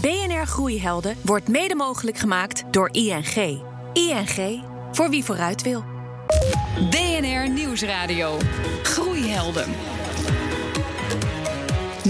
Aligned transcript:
BNR 0.00 0.46
Groeihelden 0.46 1.16
wordt 1.22 1.48
mede 1.48 1.74
mogelijk 1.74 2.18
gemaakt 2.18 2.64
door 2.70 2.88
ING. 2.92 3.62
ING, 3.92 4.64
voor 4.92 5.10
wie 5.10 5.24
vooruit 5.24 5.62
wil. 5.62 5.84
BNR 6.90 7.50
Nieuwsradio. 7.50 8.36
Groeihelden. 8.82 9.68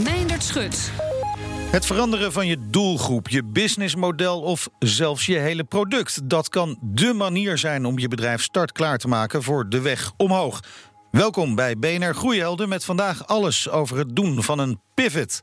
Meindert 0.04 0.42
Schut. 0.42 0.92
Het 1.71 1.87
veranderen 1.87 2.32
van 2.32 2.46
je 2.46 2.56
doelgroep, 2.71 3.29
je 3.29 3.45
businessmodel 3.45 4.40
of 4.40 4.68
zelfs 4.78 5.26
je 5.26 5.38
hele 5.38 5.64
product. 5.64 6.28
Dat 6.28 6.48
kan 6.48 6.78
dé 6.80 7.12
manier 7.12 7.58
zijn 7.58 7.84
om 7.84 7.98
je 7.98 8.08
bedrijf 8.08 8.42
startklaar 8.42 8.98
te 8.98 9.08
maken 9.08 9.42
voor 9.42 9.68
de 9.68 9.80
weg 9.80 10.12
omhoog. 10.16 10.60
Welkom 11.10 11.54
bij 11.54 11.78
BNR 11.78 12.14
Groeihelden 12.14 12.68
met 12.68 12.84
vandaag 12.84 13.26
alles 13.26 13.68
over 13.68 13.98
het 13.98 14.16
doen 14.16 14.42
van 14.42 14.58
een 14.58 14.80
pivot. 14.94 15.40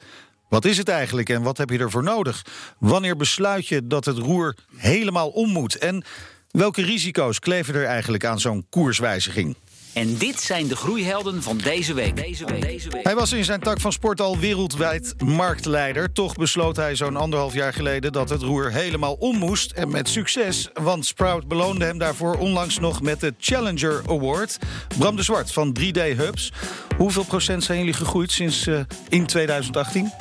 Wat 0.49 0.65
is 0.65 0.77
het 0.77 0.89
eigenlijk 0.89 1.29
en 1.29 1.41
wat 1.41 1.57
heb 1.57 1.69
je 1.69 1.77
ervoor 1.77 2.03
nodig? 2.03 2.45
Wanneer 2.79 3.15
besluit 3.15 3.67
je 3.67 3.87
dat 3.87 4.05
het 4.05 4.17
roer 4.17 4.55
helemaal 4.75 5.29
om 5.29 5.49
moet? 5.49 5.77
En 5.77 6.03
welke 6.51 6.81
risico's 6.81 7.39
kleven 7.39 7.75
er 7.75 7.85
eigenlijk 7.85 8.25
aan 8.25 8.39
zo'n 8.39 8.65
koerswijziging? 8.69 9.55
En 9.97 10.17
dit 10.17 10.41
zijn 10.41 10.67
de 10.67 10.75
groeihelden 10.75 11.43
van 11.43 11.57
deze 11.57 11.93
week. 11.93 12.15
Deze 12.15 12.45
week. 12.45 13.03
Hij 13.03 13.15
was 13.15 13.31
in 13.31 13.43
zijn 13.43 13.59
tak 13.59 13.81
van 13.81 13.91
sport 13.91 14.21
al 14.21 14.37
wereldwijd 14.37 15.13
marktleider. 15.23 16.11
Toch 16.11 16.35
besloot 16.35 16.75
hij 16.75 16.95
zo'n 16.95 17.15
anderhalf 17.15 17.53
jaar 17.53 17.73
geleden 17.73 18.11
dat 18.11 18.29
het 18.29 18.41
roer 18.41 18.71
helemaal 18.71 19.13
om 19.13 19.37
moest. 19.37 19.71
En 19.71 19.89
met 19.89 20.09
succes, 20.09 20.69
want 20.73 21.05
Sprout 21.05 21.47
beloonde 21.47 21.85
hem 21.85 21.97
daarvoor 21.97 22.37
onlangs 22.37 22.79
nog 22.79 23.01
met 23.01 23.19
de 23.19 23.33
Challenger 23.39 24.01
Award. 24.07 24.57
Bram 24.97 25.15
de 25.15 25.23
Zwart 25.23 25.51
van 25.51 25.77
3D 25.79 26.17
Hubs. 26.17 26.51
Hoeveel 26.97 27.23
procent 27.23 27.63
zijn 27.63 27.77
jullie 27.77 27.93
gegroeid 27.93 28.31
sinds 28.31 28.67
uh, 28.67 28.79
in 29.09 29.25
2018? 29.25 30.11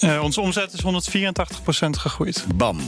Uh, 0.00 0.22
onze 0.22 0.40
omzet 0.40 0.72
is 0.72 0.82
184% 0.82 1.90
gegroeid. 1.90 2.44
Bam. 2.54 2.80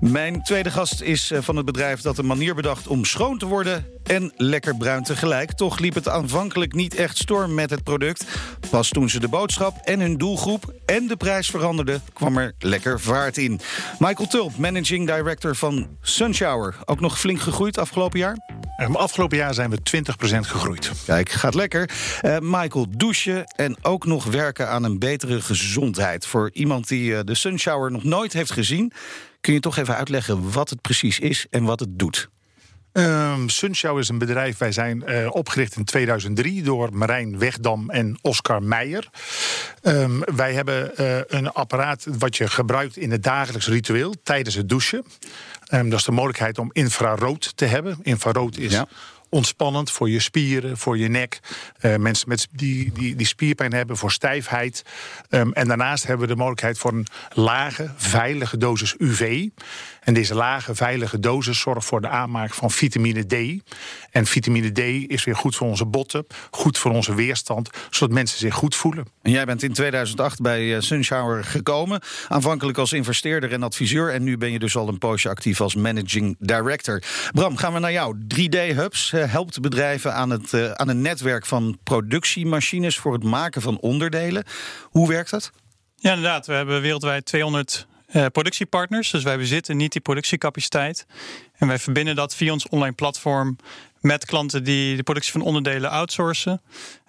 Mijn 0.00 0.42
tweede 0.42 0.70
gast 0.70 1.00
is 1.00 1.30
uh, 1.30 1.38
van 1.42 1.56
het 1.56 1.64
bedrijf 1.64 2.00
dat 2.00 2.18
een 2.18 2.26
manier 2.26 2.54
bedacht 2.54 2.86
om 2.86 3.04
schoon 3.04 3.38
te 3.38 3.46
worden 3.46 3.86
en 4.02 4.32
lekker 4.36 4.76
bruin 4.76 5.02
tegelijk. 5.02 5.52
Toch 5.52 5.78
liep 5.78 5.94
het 5.94 6.08
aanvankelijk 6.08 6.74
niet 6.74 6.94
echt 6.94 7.18
storm 7.18 7.54
met 7.54 7.70
het 7.70 7.82
product. 7.82 8.24
Pas 8.70 8.88
toen 8.88 9.10
ze 9.10 9.20
de 9.20 9.28
boodschap 9.28 9.76
en 9.84 10.00
hun 10.00 10.16
doelgroep 10.16 10.74
en 10.86 11.06
de 11.06 11.16
prijs 11.16 11.50
veranderden, 11.50 12.02
kwam 12.12 12.38
er 12.38 12.54
lekker 12.58 13.00
vaart 13.00 13.36
in. 13.36 13.60
Michael 13.98 14.28
Tulp, 14.28 14.56
managing 14.56 15.06
director 15.06 15.56
van 15.56 15.88
Sunshower. 16.00 16.76
Ook 16.84 17.00
nog 17.00 17.18
flink 17.18 17.40
gegroeid 17.40 17.78
afgelopen 17.78 18.18
jaar? 18.18 18.36
Um, 18.80 18.96
afgelopen 18.96 19.36
jaar 19.36 19.54
zijn 19.54 19.70
we 19.70 19.78
20% 19.96 20.38
gegroeid. 20.38 20.90
Kijk, 21.06 21.30
gaat 21.30 21.54
lekker. 21.54 21.90
Uh, 22.22 22.36
Michael, 22.40 22.86
douchen 22.90 23.44
en 23.44 23.76
ook 23.82 24.06
nog 24.06 24.24
werken 24.24 24.68
aan 24.68 24.84
een 24.84 24.98
betere 24.98 25.40
gezondheid. 25.40 26.26
Voor 26.26 26.50
iemand 26.58 26.88
die 26.88 27.10
uh, 27.10 27.18
de 27.24 27.34
Sunshower 27.34 27.90
nog 27.90 28.04
nooit 28.04 28.32
heeft 28.32 28.52
gezien, 28.52 28.92
kun 29.40 29.52
je 29.52 29.60
toch 29.60 29.76
even 29.76 29.96
uitleggen 29.96 30.52
wat 30.52 30.70
het 30.70 30.80
precies 30.80 31.18
is 31.18 31.46
en 31.50 31.64
wat 31.64 31.80
het 31.80 31.98
doet. 31.98 32.28
Um, 32.92 33.48
Sunshow 33.48 33.98
is 33.98 34.08
een 34.08 34.18
bedrijf, 34.18 34.58
wij 34.58 34.72
zijn 34.72 35.04
uh, 35.06 35.28
opgericht 35.30 35.76
in 35.76 35.84
2003 35.84 36.62
door 36.62 36.88
Marijn 36.92 37.38
Wegdam 37.38 37.90
en 37.90 38.18
Oscar 38.22 38.62
Meijer. 38.62 39.08
Um, 39.82 40.20
wij 40.36 40.52
hebben 40.52 40.92
uh, 41.00 41.18
een 41.26 41.52
apparaat 41.52 42.06
wat 42.18 42.36
je 42.36 42.48
gebruikt 42.48 42.96
in 42.96 43.10
het 43.10 43.22
dagelijks 43.22 43.68
ritueel 43.68 44.14
tijdens 44.22 44.54
het 44.54 44.68
douchen. 44.68 45.04
Um, 45.72 45.90
dat 45.90 45.98
is 45.98 46.04
de 46.04 46.12
mogelijkheid 46.12 46.58
om 46.58 46.70
infrarood 46.72 47.56
te 47.56 47.64
hebben. 47.64 47.98
Infrarood 48.02 48.56
is 48.56 48.72
ja 48.72 48.88
ontspannend 49.28 49.90
voor 49.90 50.10
je 50.10 50.20
spieren, 50.20 50.78
voor 50.78 50.98
je 50.98 51.08
nek. 51.08 51.40
Uh, 51.80 51.96
mensen 51.96 52.28
met 52.28 52.48
die, 52.50 52.92
die, 52.92 53.16
die 53.16 53.26
spierpijn 53.26 53.72
hebben, 53.72 53.96
voor 53.96 54.12
stijfheid. 54.12 54.84
Um, 55.30 55.52
en 55.52 55.68
daarnaast 55.68 56.06
hebben 56.06 56.26
we 56.26 56.32
de 56.32 56.38
mogelijkheid 56.38 56.78
voor 56.78 56.92
een 56.92 57.06
lage, 57.32 57.92
veilige 57.96 58.56
dosis 58.56 58.94
UV. 58.98 59.48
En 60.08 60.14
deze 60.14 60.34
lage, 60.34 60.74
veilige 60.74 61.18
dosis 61.18 61.60
zorgt 61.60 61.86
voor 61.86 62.00
de 62.00 62.08
aanmaak 62.08 62.54
van 62.54 62.70
vitamine 62.70 63.26
D. 63.26 63.62
En 64.10 64.26
vitamine 64.26 64.72
D 64.72 64.78
is 65.10 65.24
weer 65.24 65.36
goed 65.36 65.56
voor 65.56 65.68
onze 65.68 65.86
botten, 65.86 66.26
goed 66.50 66.78
voor 66.78 66.90
onze 66.90 67.14
weerstand, 67.14 67.70
zodat 67.90 68.14
mensen 68.14 68.38
zich 68.38 68.54
goed 68.54 68.76
voelen. 68.76 69.06
En 69.22 69.30
jij 69.30 69.44
bent 69.44 69.62
in 69.62 69.72
2008 69.72 70.40
bij 70.40 70.80
Sunshower 70.80 71.44
gekomen, 71.44 72.00
aanvankelijk 72.28 72.78
als 72.78 72.92
investeerder 72.92 73.52
en 73.52 73.62
adviseur. 73.62 74.12
En 74.12 74.22
nu 74.24 74.38
ben 74.38 74.52
je 74.52 74.58
dus 74.58 74.76
al 74.76 74.88
een 74.88 74.98
poosje 74.98 75.28
actief 75.28 75.60
als 75.60 75.74
managing 75.74 76.36
director. 76.38 77.02
Bram, 77.32 77.56
gaan 77.56 77.72
we 77.72 77.78
naar 77.78 77.92
jou. 77.92 78.16
3D-hubs 78.34 79.10
helpt 79.10 79.60
bedrijven 79.60 80.14
aan, 80.14 80.30
het, 80.30 80.52
uh, 80.52 80.70
aan 80.70 80.88
een 80.88 81.00
netwerk 81.00 81.46
van 81.46 81.78
productiemachines 81.84 82.98
voor 82.98 83.12
het 83.12 83.24
maken 83.24 83.62
van 83.62 83.78
onderdelen. 83.78 84.44
Hoe 84.82 85.08
werkt 85.08 85.30
dat? 85.30 85.50
Ja, 85.96 86.12
inderdaad. 86.14 86.46
We 86.46 86.52
hebben 86.52 86.80
wereldwijd 86.80 87.24
200 87.24 87.86
uh, 88.12 88.26
productiepartners. 88.32 89.10
Dus 89.10 89.22
wij 89.22 89.36
bezitten 89.36 89.76
niet 89.76 89.92
die 89.92 90.00
productiecapaciteit. 90.00 91.06
En 91.56 91.66
wij 91.66 91.78
verbinden 91.78 92.16
dat 92.16 92.34
via 92.34 92.52
ons 92.52 92.68
online 92.68 92.94
platform 92.94 93.56
met 94.00 94.24
klanten 94.24 94.64
die 94.64 94.96
de 94.96 95.02
productie 95.02 95.32
van 95.32 95.40
onderdelen 95.40 95.90
outsourcen. 95.90 96.60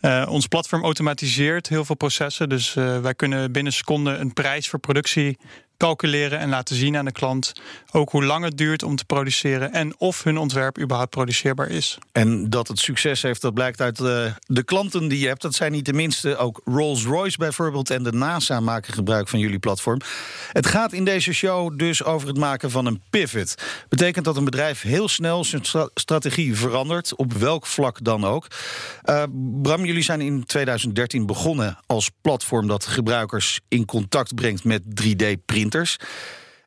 Uh, 0.01 0.27
ons 0.29 0.47
platform 0.47 0.83
automatiseert 0.83 1.69
heel 1.69 1.85
veel 1.85 1.95
processen. 1.95 2.49
Dus 2.49 2.75
uh, 2.75 2.99
wij 2.99 3.15
kunnen 3.15 3.51
binnen 3.51 3.73
seconden 3.73 4.19
een 4.19 4.33
prijs 4.33 4.69
voor 4.69 4.79
productie 4.79 5.37
calculeren 5.79 6.39
en 6.39 6.49
laten 6.49 6.75
zien 6.75 6.97
aan 6.97 7.05
de 7.05 7.11
klant 7.11 7.53
ook 7.91 8.11
hoe 8.11 8.23
lang 8.23 8.43
het 8.43 8.57
duurt 8.57 8.83
om 8.83 8.95
te 8.95 9.05
produceren 9.05 9.73
en 9.73 9.93
of 9.97 10.23
hun 10.23 10.37
ontwerp 10.37 10.79
überhaupt 10.79 11.09
produceerbaar 11.09 11.69
is. 11.69 11.97
En 12.11 12.49
dat 12.49 12.67
het 12.67 12.79
succes 12.79 13.21
heeft, 13.21 13.41
dat 13.41 13.53
blijkt 13.53 13.81
uit 13.81 13.97
de, 13.97 14.33
de 14.45 14.63
klanten 14.63 15.07
die 15.07 15.19
je 15.19 15.27
hebt. 15.27 15.41
Dat 15.41 15.55
zijn 15.55 15.71
niet 15.71 15.85
de 15.85 15.93
minste. 15.93 16.37
Ook 16.37 16.61
Rolls-Royce 16.65 17.37
bijvoorbeeld 17.37 17.89
en 17.89 18.03
de 18.03 18.11
NASA 18.11 18.59
maken 18.59 18.93
gebruik 18.93 19.27
van 19.27 19.39
jullie 19.39 19.59
platform. 19.59 20.01
Het 20.51 20.65
gaat 20.65 20.93
in 20.93 21.05
deze 21.05 21.33
show 21.33 21.77
dus 21.77 22.03
over 22.03 22.27
het 22.27 22.37
maken 22.37 22.71
van 22.71 22.85
een 22.85 23.01
pivot. 23.09 23.55
Betekent 23.89 24.25
dat 24.25 24.37
een 24.37 24.45
bedrijf 24.45 24.81
heel 24.81 25.07
snel 25.07 25.43
zijn 25.43 25.63
strategie 25.93 26.55
verandert, 26.55 27.15
op 27.15 27.33
welk 27.33 27.65
vlak 27.65 28.03
dan 28.03 28.25
ook. 28.25 28.47
Uh, 29.05 29.23
Bram, 29.61 29.85
jullie 29.85 30.03
zijn 30.03 30.21
in 30.21 30.43
2013 30.45 31.25
begonnen 31.25 31.77
als 31.85 32.09
platform 32.21 32.67
dat 32.67 32.85
gebruikers 32.85 33.59
in 33.67 33.85
contact 33.85 34.35
brengt 34.35 34.63
met 34.63 34.81
3D-print. 35.03 35.68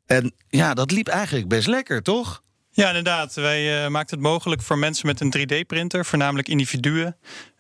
En 0.07 0.33
ja, 0.49 0.75
dat 0.75 0.91
liep 0.91 1.09
eigenlijk 1.09 1.49
best 1.49 1.67
lekker, 1.67 2.03
toch? 2.03 2.43
Ja, 2.71 2.87
inderdaad. 2.87 3.35
Wij 3.35 3.85
uh, 3.85 3.91
maakten 3.91 4.17
het 4.17 4.27
mogelijk 4.27 4.63
voor 4.63 4.79
mensen 4.79 5.07
met 5.07 5.21
een 5.21 5.35
3D-printer, 5.39 6.05
voornamelijk 6.05 6.49
individuen, 6.49 7.17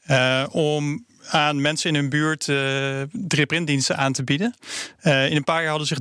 uh, 0.06 0.44
om 0.50 1.06
aan 1.30 1.60
mensen 1.60 1.88
in 1.88 1.94
hun 1.94 2.08
buurt 2.08 2.48
uh, 2.48 3.02
3D-printdiensten 3.02 3.96
aan 3.96 4.12
te 4.12 4.24
bieden. 4.24 4.54
Uh, 5.02 5.30
in 5.30 5.36
een 5.36 5.44
paar 5.44 5.60
jaar 5.60 5.70
hadden 5.70 5.86
zich 5.86 5.98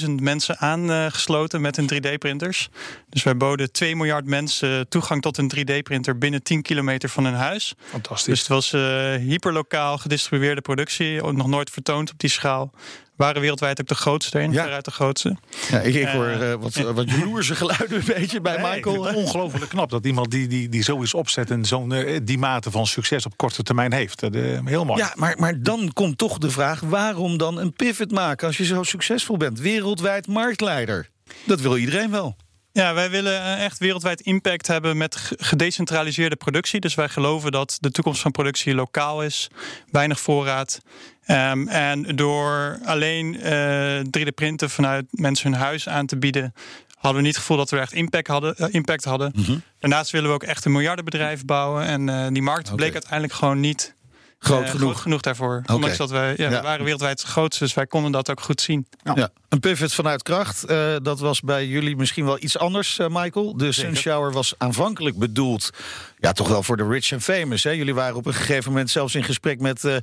30.000 0.00 0.10
mensen 0.10 0.58
aangesloten 0.58 1.60
met 1.60 1.76
hun 1.76 1.90
3D-printers. 1.94 2.68
Dus 3.08 3.22
wij 3.22 3.36
boden 3.36 3.72
2 3.72 3.96
miljard 3.96 4.24
mensen 4.24 4.88
toegang 4.88 5.22
tot 5.22 5.38
een 5.38 5.52
3D-printer 5.56 6.18
binnen 6.18 6.42
10 6.42 6.62
kilometer 6.62 7.08
van 7.08 7.24
hun 7.24 7.34
huis. 7.34 7.74
Fantastisch. 7.78 8.26
Dus 8.26 8.38
het 8.38 8.48
was 8.48 8.72
uh, 8.72 8.80
hyperlokaal 9.14 9.98
gedistribueerde 9.98 10.60
productie, 10.60 11.22
nog 11.22 11.46
nooit 11.46 11.70
vertoond 11.70 12.10
op 12.10 12.18
die 12.18 12.30
schaal 12.30 12.72
waren 13.20 13.40
wereldwijd 13.40 13.80
ook 13.80 13.86
de 13.86 13.94
grootste 13.94 14.40
in, 14.40 14.52
ja. 14.52 14.62
veruit 14.62 14.84
de 14.84 14.90
grootste. 14.90 15.36
Ja, 15.70 15.80
ik, 15.80 15.94
ik 15.94 16.08
hoor 16.08 16.28
uh, 16.28 16.54
wat, 16.54 16.74
wat 16.74 17.10
jaloerse 17.10 17.54
geluiden 17.54 17.98
een 17.98 18.04
beetje 18.06 18.40
bij 18.40 18.56
nee, 18.56 18.74
Michael. 18.74 19.14
ongelooflijk 19.14 19.68
knap 19.68 19.90
dat 19.90 20.06
iemand 20.06 20.30
die, 20.30 20.46
die, 20.46 20.68
die 20.68 20.82
zoiets 20.82 21.14
opzet 21.14 21.50
en 21.50 21.64
zo'n 21.64 21.92
uh, 21.92 22.18
die 22.22 22.38
mate 22.38 22.70
van 22.70 22.86
succes 22.86 23.26
op 23.26 23.36
korte 23.36 23.62
termijn 23.62 23.92
heeft. 23.92 24.22
Uh, 24.22 24.58
heel 24.64 24.84
mooi. 24.84 25.00
Ja, 25.00 25.12
maar, 25.14 25.34
maar 25.38 25.62
dan 25.62 25.92
komt 25.92 26.18
toch 26.18 26.38
de 26.38 26.50
vraag: 26.50 26.80
waarom 26.80 27.38
dan 27.38 27.58
een 27.58 27.72
pivot 27.72 28.10
maken 28.10 28.46
als 28.46 28.56
je 28.56 28.64
zo 28.64 28.82
succesvol 28.82 29.36
bent? 29.36 29.60
Wereldwijd 29.60 30.26
marktleider. 30.26 31.08
Dat 31.44 31.60
wil 31.60 31.76
iedereen 31.76 32.10
wel. 32.10 32.36
Ja, 32.72 32.94
wij 32.94 33.10
willen 33.10 33.56
echt 33.56 33.78
wereldwijd 33.78 34.20
impact 34.20 34.66
hebben 34.66 34.96
met 34.96 35.32
gedecentraliseerde 35.38 36.36
productie. 36.36 36.80
Dus 36.80 36.94
wij 36.94 37.08
geloven 37.08 37.52
dat 37.52 37.76
de 37.80 37.90
toekomst 37.90 38.20
van 38.20 38.30
productie 38.30 38.74
lokaal 38.74 39.22
is, 39.22 39.48
weinig 39.90 40.20
voorraad. 40.20 40.80
Um, 41.26 41.68
en 41.68 42.16
door 42.16 42.78
alleen 42.84 43.34
uh, 43.34 44.00
3D-printen 44.00 44.70
vanuit 44.70 45.06
mensen 45.10 45.50
hun 45.50 45.60
huis 45.60 45.88
aan 45.88 46.06
te 46.06 46.16
bieden, 46.16 46.54
hadden 46.94 47.20
we 47.20 47.26
niet 47.26 47.36
het 47.36 47.40
gevoel 47.40 47.56
dat 47.56 47.70
we 47.70 47.78
echt 47.78 47.92
impact 47.92 48.26
hadden. 48.26 48.54
Uh, 48.58 48.66
impact 48.70 49.04
hadden. 49.04 49.32
Mm 49.34 49.44
-hmm. 49.44 49.62
Daarnaast 49.78 50.10
willen 50.10 50.28
we 50.28 50.34
ook 50.34 50.42
echt 50.42 50.64
een 50.64 50.72
miljardenbedrijf 50.72 51.44
bouwen. 51.44 51.84
En 51.84 52.08
uh, 52.08 52.26
die 52.28 52.42
markt 52.42 52.64
okay. 52.64 52.76
bleek 52.76 52.92
uiteindelijk 52.92 53.32
gewoon 53.32 53.60
niet 53.60 53.94
groot, 54.40 54.62
uh, 54.62 54.70
genoeg. 54.70 54.90
groot 54.90 55.00
genoeg 55.00 55.20
daarvoor. 55.20 55.58
Okay. 55.62 55.74
Ondanks 55.74 55.96
dat 55.96 56.10
wij, 56.10 56.34
ja, 56.36 56.50
ja. 56.50 56.56
we 56.56 56.62
waren 56.62 56.82
wereldwijd 56.82 57.20
het 57.20 57.30
grootste, 57.30 57.64
dus 57.64 57.74
wij 57.74 57.86
konden 57.86 58.12
dat 58.12 58.30
ook 58.30 58.40
goed 58.40 58.60
zien. 58.60 58.86
Ja. 59.02 59.12
ja. 59.14 59.28
Een 59.48 59.60
pivot 59.60 59.92
vanuit 59.92 60.22
kracht, 60.22 60.70
uh, 60.70 60.96
dat 61.02 61.20
was 61.20 61.40
bij 61.40 61.66
jullie 61.66 61.96
misschien 61.96 62.24
wel 62.24 62.42
iets 62.42 62.58
anders, 62.58 62.98
uh, 62.98 63.06
Michael. 63.10 63.56
De 63.56 63.72
Sunshower 63.72 64.32
was 64.32 64.54
aanvankelijk 64.58 65.16
bedoeld, 65.16 65.70
ja, 66.18 66.32
toch 66.32 66.48
wel 66.48 66.62
voor 66.62 66.76
de 66.76 66.88
rich 66.88 67.12
en 67.12 67.20
famous. 67.20 67.62
Hè? 67.62 67.70
Jullie 67.70 67.94
waren 67.94 68.16
op 68.16 68.26
een 68.26 68.34
gegeven 68.34 68.70
moment 68.70 68.90
zelfs 68.90 69.14
in 69.14 69.24
gesprek 69.24 69.60
met 69.60 69.84
uh, 69.84 69.96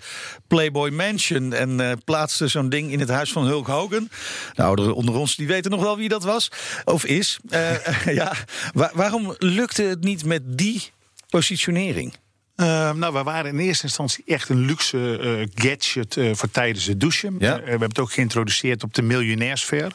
Playboy 0.48 0.90
Mansion 0.90 1.54
en 1.54 2.02
plaatsten 2.06 2.50
zo'n 2.50 2.70
ding 2.70 2.92
in 2.92 3.00
het 3.00 3.10
huis 3.10 3.32
van 3.32 3.46
Hulk 3.46 3.68
Hogan. 3.68 4.10
De 4.54 4.64
ouderen 4.64 4.96
onder 4.96 5.16
ons 5.16 5.36
die 5.36 5.48
weten 5.48 5.72
nog 5.72 5.82
wel 5.82 5.98
wie 5.98 6.10
dat 6.10 6.24
was 6.24 6.52
of 6.86 7.06
is. 7.06 7.40
ja, 8.06 8.34
Wa 8.74 8.92
waarom 8.94 9.36
lukte 9.38 9.84
het 9.84 10.04
niet 10.04 10.26
met 10.26 10.42
die 10.46 10.92
positionering? 11.30 12.14
Uh, 12.58 12.94
nou, 12.94 13.14
we 13.14 13.24
waren 13.24 13.52
in 13.52 13.60
eerste 13.60 13.84
instantie 13.84 14.24
echt 14.28 14.50
een 14.50 14.66
luxe 14.66 15.20
uh, 15.22 15.48
gadget 15.56 16.16
uh, 16.16 16.36
voor 16.36 16.52
tijdens 16.52 16.86
het 16.86 17.00
douchen. 17.00 17.36
Ja? 17.40 17.56
we 17.56 17.70
hebben 17.70 17.90
het 17.90 18.00
ook 18.00 18.12
geïntroduceerd 18.12 18.84
op 18.84 18.94
de 18.94 19.02
miljonairsfair. 19.02 19.92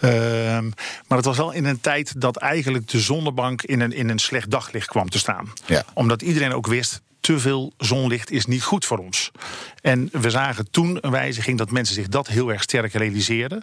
Ehm, 0.00 0.70
maar 1.06 1.16
het 1.18 1.26
was 1.26 1.36
wel 1.36 1.52
in 1.52 1.64
een 1.64 1.80
tijd 1.80 2.20
dat 2.20 2.36
eigenlijk 2.36 2.88
de 2.88 3.00
zonnebank 3.00 3.62
in 3.62 3.80
een, 3.80 3.92
in 3.92 4.08
een 4.08 4.18
slecht 4.18 4.50
daglicht 4.50 4.88
kwam 4.88 5.10
te 5.10 5.18
staan. 5.18 5.52
Ja. 5.66 5.84
Omdat 5.94 6.22
iedereen 6.22 6.52
ook 6.52 6.66
wist, 6.66 7.00
te 7.22 7.38
veel 7.38 7.72
zonlicht 7.76 8.30
is 8.30 8.46
niet 8.46 8.62
goed 8.62 8.84
voor 8.84 8.98
ons. 8.98 9.30
En 9.80 10.08
we 10.12 10.30
zagen 10.30 10.70
toen 10.70 10.98
een 11.00 11.10
wijziging 11.10 11.58
dat 11.58 11.70
mensen 11.70 11.94
zich 11.94 12.08
dat 12.08 12.26
heel 12.26 12.52
erg 12.52 12.62
sterk 12.62 12.92
realiseerden. 12.92 13.62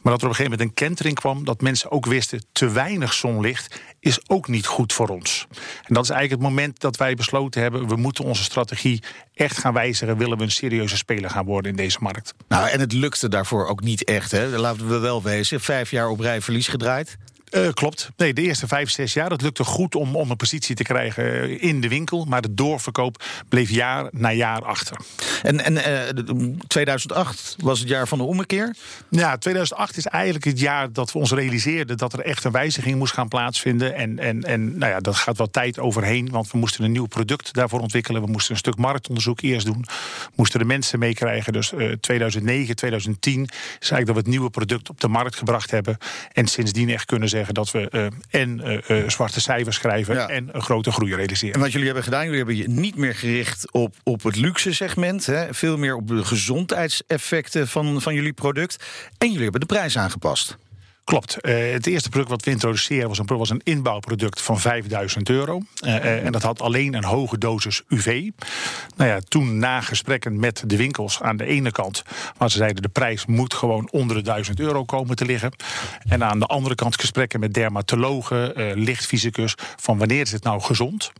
Maar 0.00 0.12
dat 0.12 0.20
er 0.22 0.28
op 0.28 0.30
een 0.30 0.34
gegeven 0.36 0.50
moment 0.50 0.60
een 0.60 0.86
kentering 0.86 1.14
kwam 1.14 1.44
dat 1.44 1.60
mensen 1.60 1.90
ook 1.90 2.06
wisten: 2.06 2.44
te 2.52 2.68
weinig 2.68 3.12
zonlicht 3.12 3.80
is 4.00 4.28
ook 4.28 4.48
niet 4.48 4.66
goed 4.66 4.92
voor 4.92 5.08
ons. 5.08 5.46
En 5.82 5.94
dat 5.94 6.04
is 6.04 6.10
eigenlijk 6.10 6.42
het 6.42 6.50
moment 6.50 6.80
dat 6.80 6.96
wij 6.96 7.14
besloten 7.14 7.62
hebben: 7.62 7.88
we 7.88 7.96
moeten 7.96 8.24
onze 8.24 8.42
strategie 8.42 9.02
echt 9.34 9.58
gaan 9.58 9.72
wijzigen. 9.72 10.16
Willen 10.16 10.38
we 10.38 10.44
een 10.44 10.50
serieuze 10.50 10.96
speler 10.96 11.30
gaan 11.30 11.44
worden 11.44 11.70
in 11.70 11.76
deze 11.76 11.98
markt? 12.00 12.34
Nou, 12.48 12.68
en 12.68 12.80
het 12.80 12.92
lukte 12.92 13.28
daarvoor 13.28 13.66
ook 13.66 13.80
niet 13.80 14.04
echt. 14.04 14.30
Hè? 14.30 14.58
Laten 14.58 14.88
we 14.88 14.98
wel 14.98 15.22
wezen. 15.22 15.60
Vijf 15.60 15.90
jaar 15.90 16.08
op 16.08 16.20
rij 16.20 16.40
verlies 16.40 16.68
gedraaid. 16.68 17.16
Uh, 17.50 17.72
klopt. 17.72 18.10
Nee, 18.16 18.34
de 18.34 18.42
eerste 18.42 18.66
vijf, 18.66 18.90
zes 18.90 19.12
jaar, 19.12 19.28
dat 19.28 19.42
lukte 19.42 19.64
goed 19.64 19.94
om, 19.94 20.16
om 20.16 20.30
een 20.30 20.36
positie 20.36 20.74
te 20.74 20.82
krijgen 20.82 21.60
in 21.60 21.80
de 21.80 21.88
winkel. 21.88 22.24
Maar 22.24 22.42
de 22.42 22.54
doorverkoop 22.54 23.24
bleef 23.48 23.70
jaar 23.70 24.08
na 24.12 24.32
jaar 24.32 24.64
achter. 24.64 24.96
En, 25.42 25.64
en 25.64 25.74
uh, 25.74 26.54
2008 26.66 27.56
was 27.58 27.78
het 27.78 27.88
jaar 27.88 28.08
van 28.08 28.18
de 28.18 28.24
ommekeer? 28.24 28.76
Ja, 29.08 29.36
2008 29.36 29.96
is 29.96 30.06
eigenlijk 30.06 30.44
het 30.44 30.60
jaar 30.60 30.92
dat 30.92 31.12
we 31.12 31.18
ons 31.18 31.32
realiseerden 31.32 31.96
dat 31.96 32.12
er 32.12 32.20
echt 32.20 32.44
een 32.44 32.52
wijziging 32.52 32.98
moest 32.98 33.12
gaan 33.12 33.28
plaatsvinden. 33.28 33.94
En, 33.94 34.18
en, 34.18 34.44
en 34.44 34.78
nou 34.78 34.92
ja, 34.92 35.00
dat 35.00 35.16
gaat 35.16 35.38
wel 35.38 35.50
tijd 35.50 35.78
overheen, 35.78 36.28
want 36.30 36.50
we 36.50 36.58
moesten 36.58 36.84
een 36.84 36.92
nieuw 36.92 37.06
product 37.06 37.54
daarvoor 37.54 37.80
ontwikkelen. 37.80 38.22
We 38.22 38.30
moesten 38.30 38.52
een 38.52 38.58
stuk 38.58 38.76
marktonderzoek 38.76 39.40
eerst 39.40 39.66
doen. 39.66 39.84
Moesten 40.34 40.58
de 40.58 40.66
mensen 40.66 40.98
meekrijgen. 40.98 41.52
Dus 41.52 41.72
uh, 41.72 41.92
2009, 41.92 42.76
2010 42.76 43.42
is 43.42 43.50
eigenlijk 43.90 44.06
dat 44.06 44.14
we 44.14 44.20
het 44.20 44.30
nieuwe 44.30 44.50
product 44.50 44.90
op 44.90 45.00
de 45.00 45.08
markt 45.08 45.36
gebracht 45.36 45.70
hebben. 45.70 45.98
En 46.32 46.46
sindsdien 46.46 46.90
echt 46.90 47.04
kunnen 47.04 47.28
zeggen 47.28 47.38
dat 47.48 47.70
we 47.70 47.88
uh, 47.90 48.06
en 48.40 48.60
uh, 48.88 49.08
zwarte 49.08 49.40
cijfers 49.40 49.76
schrijven 49.76 50.14
ja. 50.14 50.28
en 50.28 50.48
een 50.52 50.62
grote 50.62 50.92
groei 50.92 51.14
realiseren. 51.14 51.54
En 51.54 51.60
wat 51.60 51.70
jullie 51.70 51.86
hebben 51.86 52.04
gedaan, 52.04 52.22
jullie 52.22 52.36
hebben 52.36 52.56
je 52.56 52.68
niet 52.68 52.96
meer 52.96 53.14
gericht 53.14 53.72
op, 53.72 53.94
op 54.02 54.22
het 54.22 54.36
luxe 54.36 54.74
segment. 54.74 55.26
Hè, 55.26 55.54
veel 55.54 55.76
meer 55.76 55.96
op 55.96 56.08
de 56.08 56.24
gezondheidseffecten 56.24 57.68
van, 57.68 58.02
van 58.02 58.14
jullie 58.14 58.32
product. 58.32 58.84
En 59.18 59.26
jullie 59.26 59.42
hebben 59.42 59.60
de 59.60 59.66
prijs 59.66 59.98
aangepast. 59.98 60.56
Klopt. 61.04 61.36
Uh, 61.40 61.72
het 61.72 61.86
eerste 61.86 62.08
product 62.08 62.30
wat 62.30 62.44
we 62.44 62.50
introduceerden 62.50 63.08
was 63.08 63.18
een, 63.18 63.26
was 63.26 63.50
een 63.50 63.60
inbouwproduct 63.64 64.40
van 64.40 64.60
5000 64.60 65.28
euro. 65.28 65.62
Uh, 65.84 65.94
uh, 65.94 66.24
en 66.24 66.32
dat 66.32 66.42
had 66.42 66.60
alleen 66.60 66.94
een 66.94 67.04
hoge 67.04 67.38
dosis 67.38 67.82
UV. 67.88 68.28
Nou 68.96 69.10
ja, 69.10 69.20
toen 69.28 69.58
na 69.58 69.80
gesprekken 69.80 70.40
met 70.40 70.62
de 70.66 70.76
winkels 70.76 71.22
aan 71.22 71.36
de 71.36 71.44
ene 71.44 71.70
kant, 71.70 72.02
waar 72.36 72.50
ze 72.50 72.56
zeiden 72.56 72.82
de 72.82 72.88
prijs 72.88 73.26
moet 73.26 73.54
gewoon 73.54 73.88
onder 73.90 74.16
de 74.16 74.22
1000 74.22 74.60
euro 74.60 74.84
komen 74.84 75.16
te 75.16 75.24
liggen. 75.24 75.52
En 76.08 76.24
aan 76.24 76.38
de 76.38 76.46
andere 76.46 76.74
kant 76.74 77.00
gesprekken 77.00 77.40
met 77.40 77.54
dermatologen, 77.54 78.52
lichtfysicus, 78.74 79.54
van 79.76 79.98
wanneer 79.98 80.20
is 80.20 80.32
het 80.32 80.42
nou 80.42 80.60
gezond? 80.60 81.12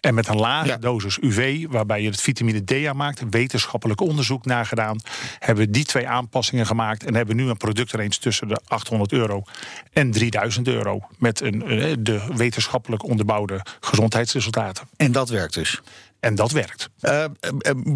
En 0.00 0.14
met 0.14 0.28
een 0.28 0.36
lage 0.36 0.68
ja. 0.68 0.76
dosis 0.76 1.18
UV, 1.20 1.66
waarbij 1.68 2.02
je 2.02 2.10
het 2.10 2.20
vitamine 2.20 2.64
D 2.64 2.86
aanmaakt, 2.86 3.22
wetenschappelijk 3.30 4.00
onderzoek 4.00 4.44
nagedaan, 4.44 5.00
hebben 5.38 5.64
we 5.64 5.70
die 5.70 5.84
twee 5.84 6.08
aanpassingen 6.08 6.66
gemaakt 6.66 7.04
en 7.04 7.14
hebben 7.14 7.36
nu 7.36 7.48
een 7.48 7.56
productrange 7.56 8.08
tussen 8.08 8.48
de 8.48 8.60
800 8.66 9.12
euro 9.12 9.42
en 9.92 10.10
3000 10.10 10.68
euro. 10.68 11.00
Met 11.18 11.40
een, 11.40 11.58
de 11.98 12.20
wetenschappelijk 12.34 13.04
onderbouwde 13.04 13.60
gezondheidsresultaten. 13.80 14.88
En 14.96 15.12
dat 15.12 15.28
werkt 15.28 15.54
dus? 15.54 15.80
En 16.20 16.34
dat 16.34 16.50
werkt. 16.50 16.90
Uh, 17.00 17.24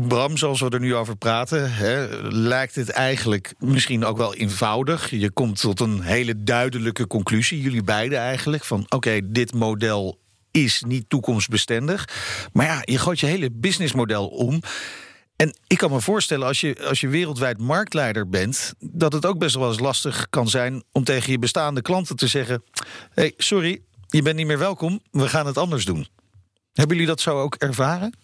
Bram, 0.08 0.36
zoals 0.36 0.60
we 0.60 0.68
er 0.68 0.80
nu 0.80 0.94
over 0.94 1.16
praten, 1.16 1.74
hè, 1.74 2.06
lijkt 2.30 2.74
het 2.74 2.90
eigenlijk 2.90 3.54
misschien 3.58 4.04
ook 4.04 4.16
wel 4.16 4.34
eenvoudig. 4.34 5.10
Je 5.10 5.30
komt 5.30 5.60
tot 5.60 5.80
een 5.80 6.00
hele 6.00 6.42
duidelijke 6.42 7.06
conclusie, 7.06 7.60
jullie 7.60 7.82
beiden 7.82 8.18
eigenlijk, 8.18 8.64
van 8.64 8.80
oké, 8.80 8.96
okay, 8.96 9.22
dit 9.24 9.54
model 9.54 10.18
is 10.62 10.82
niet 10.86 11.08
toekomstbestendig. 11.08 12.08
Maar 12.52 12.66
ja, 12.66 12.82
je 12.84 12.98
gooit 12.98 13.20
je 13.20 13.26
hele 13.26 13.50
businessmodel 13.52 14.28
om. 14.28 14.60
En 15.36 15.56
ik 15.66 15.78
kan 15.78 15.90
me 15.90 16.00
voorstellen, 16.00 16.46
als 16.46 16.60
je, 16.60 16.84
als 16.88 17.00
je 17.00 17.08
wereldwijd 17.08 17.58
marktleider 17.58 18.28
bent, 18.28 18.74
dat 18.78 19.12
het 19.12 19.26
ook 19.26 19.38
best 19.38 19.54
wel 19.54 19.68
eens 19.68 19.78
lastig 19.78 20.26
kan 20.30 20.48
zijn 20.48 20.84
om 20.92 21.04
tegen 21.04 21.32
je 21.32 21.38
bestaande 21.38 21.82
klanten 21.82 22.16
te 22.16 22.26
zeggen: 22.26 22.62
hey, 23.10 23.32
sorry, 23.36 23.82
je 24.06 24.22
bent 24.22 24.36
niet 24.36 24.46
meer 24.46 24.58
welkom, 24.58 25.00
we 25.10 25.28
gaan 25.28 25.46
het 25.46 25.58
anders 25.58 25.84
doen. 25.84 26.06
Hebben 26.72 26.96
jullie 26.96 27.10
dat 27.10 27.20
zo 27.20 27.40
ook 27.40 27.54
ervaren? 27.54 28.14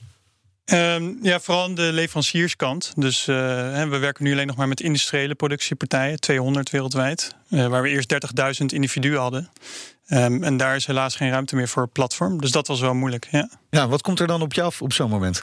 Um, 0.73 1.19
ja, 1.23 1.41
vooral 1.41 1.65
aan 1.65 1.75
de 1.75 1.93
leverancierskant. 1.93 2.93
Dus 2.97 3.27
uh, 3.27 3.37
we 3.89 3.99
werken 3.99 4.25
nu 4.25 4.33
alleen 4.33 4.47
nog 4.47 4.57
maar 4.57 4.69
met 4.69 4.81
industriële 4.81 5.35
productiepartijen, 5.35 6.21
200 6.21 6.71
wereldwijd, 6.71 7.35
uh, 7.49 7.67
waar 7.67 7.83
we 7.83 7.89
eerst 7.89 8.15
30.000 8.61 8.67
individuen 8.67 9.21
hadden. 9.21 9.51
Um, 10.13 10.43
en 10.43 10.57
daar 10.57 10.77
is 10.77 10.87
helaas 10.87 11.17
geen 11.17 11.31
ruimte 11.31 11.57
meer 11.57 11.69
voor 11.69 11.89
platform. 11.89 12.41
Dus 12.41 12.51
dat 12.51 12.67
was 12.67 12.81
wel 12.81 12.95
moeilijk. 12.95 13.29
Ja, 13.31 13.51
ja 13.71 13.89
wat 13.89 14.03
komt 14.03 14.21
er 14.21 14.27
dan 14.27 14.43
op 14.43 14.53
je 14.53 14.63
af 14.63 14.83
op 14.83 14.93
zo'n 14.93 15.11
moment? 15.11 15.43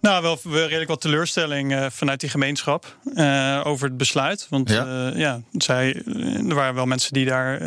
Nou, 0.00 0.22
wel 0.22 0.38
redelijk 0.66 0.88
wat 0.88 1.00
teleurstelling 1.00 1.72
uh, 1.72 1.86
vanuit 1.90 2.20
die 2.20 2.28
gemeenschap 2.28 2.96
uh, 3.04 3.60
over 3.64 3.88
het 3.88 3.96
besluit. 3.96 4.46
Want 4.50 4.70
ja, 4.70 5.10
uh, 5.10 5.18
ja 5.18 5.40
zij, 5.52 6.02
er 6.48 6.54
waren 6.54 6.74
wel 6.74 6.86
mensen 6.86 7.12
die 7.12 7.24
daar 7.24 7.60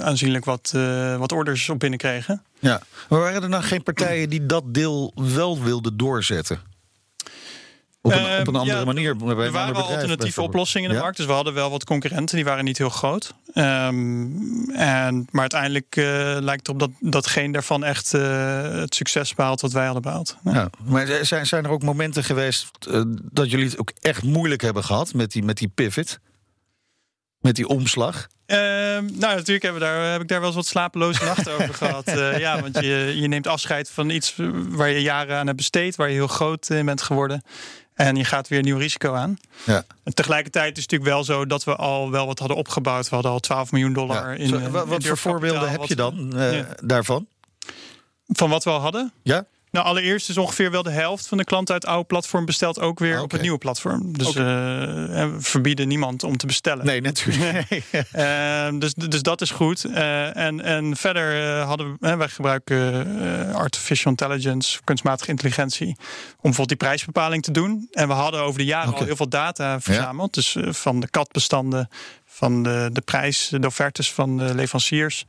aanzienlijk 0.00 0.44
wat, 0.44 0.74
wat 1.18 1.32
orders 1.32 1.68
op 1.68 1.78
binnenkregen. 1.78 2.42
Ja, 2.58 2.80
maar 3.08 3.20
waren 3.20 3.42
er 3.42 3.48
nou 3.48 3.62
geen 3.62 3.82
partijen 3.82 4.30
die 4.30 4.46
dat 4.46 4.74
deel 4.74 5.12
wel 5.14 5.62
wilden 5.62 5.96
doorzetten? 5.96 6.60
Op 8.04 8.12
een, 8.12 8.40
op 8.40 8.46
een 8.46 8.56
andere 8.56 8.78
ja, 8.78 8.84
manier. 8.84 9.08
Er 9.08 9.52
waren 9.52 9.74
wel 9.74 9.82
alternatieve 9.82 10.42
oplossingen 10.42 10.84
in 10.84 10.90
de 10.90 10.96
ja? 10.96 11.02
markt. 11.02 11.16
Dus 11.16 11.26
we 11.26 11.32
hadden 11.32 11.54
wel 11.54 11.70
wat 11.70 11.84
concurrenten. 11.84 12.36
Die 12.36 12.44
waren 12.44 12.64
niet 12.64 12.78
heel 12.78 12.88
groot. 12.88 13.34
Um, 13.54 14.70
en, 14.70 15.26
maar 15.30 15.40
uiteindelijk 15.40 15.96
uh, 15.96 16.04
lijkt 16.40 16.66
erop 16.68 16.80
dat, 16.80 16.90
dat 17.00 17.26
geen 17.26 17.52
daarvan 17.52 17.84
echt 17.84 18.14
uh, 18.14 18.62
het 18.62 18.94
succes 18.94 19.34
behaalt 19.34 19.60
wat 19.60 19.72
wij 19.72 19.84
hadden 19.84 20.02
behaald. 20.02 20.36
Ja. 20.44 20.52
ja. 20.52 20.70
maar 20.84 21.06
zijn, 21.22 21.46
zijn 21.46 21.64
er 21.64 21.70
ook 21.70 21.82
momenten 21.82 22.24
geweest 22.24 22.68
uh, 22.88 23.02
dat 23.32 23.50
jullie 23.50 23.66
het 23.66 23.78
ook 23.78 23.92
echt 24.00 24.22
moeilijk 24.22 24.62
hebben 24.62 24.84
gehad 24.84 25.14
met 25.14 25.32
die, 25.32 25.42
met 25.42 25.56
die 25.56 25.68
pivot? 25.68 26.18
Met 27.40 27.56
die 27.56 27.68
omslag? 27.68 28.26
Uh, 28.46 28.56
nou, 28.56 29.10
natuurlijk 29.18 29.62
hebben 29.62 29.80
we 29.80 29.86
daar, 29.86 30.12
heb 30.12 30.20
ik 30.20 30.28
daar 30.28 30.38
wel 30.38 30.46
eens 30.46 30.56
wat 30.56 30.66
slapeloze 30.66 31.24
nachten 31.24 31.52
over 31.52 31.74
gehad. 31.84 32.08
Uh, 32.08 32.38
ja, 32.38 32.60
want 32.60 32.74
je, 32.80 33.12
je 33.16 33.28
neemt 33.28 33.46
afscheid 33.46 33.90
van 33.90 34.10
iets 34.10 34.34
waar 34.68 34.88
je 34.88 35.02
jaren 35.02 35.36
aan 35.36 35.46
hebt 35.46 35.58
besteed, 35.58 35.96
waar 35.96 36.08
je 36.08 36.14
heel 36.14 36.26
groot 36.26 36.70
in 36.70 36.86
bent 36.86 37.02
geworden. 37.02 37.42
En 37.94 38.16
je 38.16 38.24
gaat 38.24 38.48
weer 38.48 38.58
een 38.58 38.64
nieuw 38.64 38.78
risico 38.78 39.14
aan. 39.14 39.36
Ja. 39.64 39.84
En 40.02 40.14
tegelijkertijd 40.14 40.76
is 40.76 40.82
het 40.82 40.90
natuurlijk 40.90 41.10
wel 41.10 41.24
zo 41.24 41.46
dat 41.46 41.64
we 41.64 41.76
al 41.76 42.10
wel 42.10 42.26
wat 42.26 42.38
hadden 42.38 42.56
opgebouwd. 42.56 43.08
We 43.08 43.14
hadden 43.14 43.32
al 43.32 43.40
12 43.40 43.72
miljoen 43.72 43.92
dollar 43.92 44.30
ja. 44.30 44.38
in. 44.38 44.48
Zo, 44.48 44.70
wat 44.70 44.90
in 44.90 45.02
voor 45.02 45.18
voorbeelden 45.18 45.70
heb 45.70 45.82
je 45.82 45.96
dan 45.96 46.32
uh, 46.34 46.58
ja. 46.58 46.66
daarvan? 46.82 47.26
Van 48.26 48.50
wat 48.50 48.64
we 48.64 48.70
al 48.70 48.80
hadden? 48.80 49.12
Ja. 49.22 49.46
Nou, 49.74 49.86
allereerst 49.86 50.28
is 50.28 50.38
ongeveer 50.38 50.70
wel 50.70 50.82
de 50.82 50.90
helft 50.90 51.26
van 51.26 51.38
de 51.38 51.44
klanten 51.44 51.74
uit 51.74 51.82
het 51.82 51.92
oude 51.92 52.06
platform 52.06 52.44
bestelt 52.44 52.80
ook 52.80 52.98
weer 52.98 53.12
okay. 53.12 53.24
op 53.24 53.30
het 53.30 53.40
nieuwe 53.40 53.58
platform. 53.58 54.18
Dus 54.18 54.28
okay. 54.28 54.42
uh, 54.42 55.32
we 55.32 55.36
verbieden 55.38 55.88
niemand 55.88 56.22
om 56.22 56.36
te 56.36 56.46
bestellen. 56.46 56.86
Nee, 56.86 57.00
natuurlijk. 57.00 57.70
uh, 58.16 58.68
dus, 58.78 58.94
dus 58.94 59.22
dat 59.22 59.40
is 59.40 59.50
goed. 59.50 59.84
Uh, 59.84 60.36
en, 60.36 60.60
en 60.60 60.96
verder 60.96 61.58
hadden 61.58 61.96
we, 62.00 62.16
wij 62.16 62.28
gebruiken 62.28 63.54
artificial 63.54 64.10
intelligence, 64.10 64.80
kunstmatige 64.84 65.30
intelligentie, 65.30 65.86
om 65.86 65.96
bijvoorbeeld 66.40 66.68
die 66.68 66.88
prijsbepaling 66.88 67.42
te 67.42 67.50
doen. 67.50 67.88
En 67.92 68.08
we 68.08 68.14
hadden 68.14 68.40
over 68.40 68.58
de 68.58 68.64
jaren 68.64 68.88
okay. 68.88 69.00
al 69.00 69.06
heel 69.06 69.16
veel 69.16 69.28
data 69.28 69.80
verzameld. 69.80 70.34
Ja. 70.34 70.42
Dus 70.42 70.76
van 70.78 71.00
de 71.00 71.08
katbestanden, 71.08 71.88
van 72.26 72.62
de, 72.62 72.90
de 72.92 73.00
prijs, 73.00 73.48
de 73.48 73.66
offertes 73.66 74.12
van 74.12 74.36
de 74.36 74.54
leveranciers. 74.54 75.26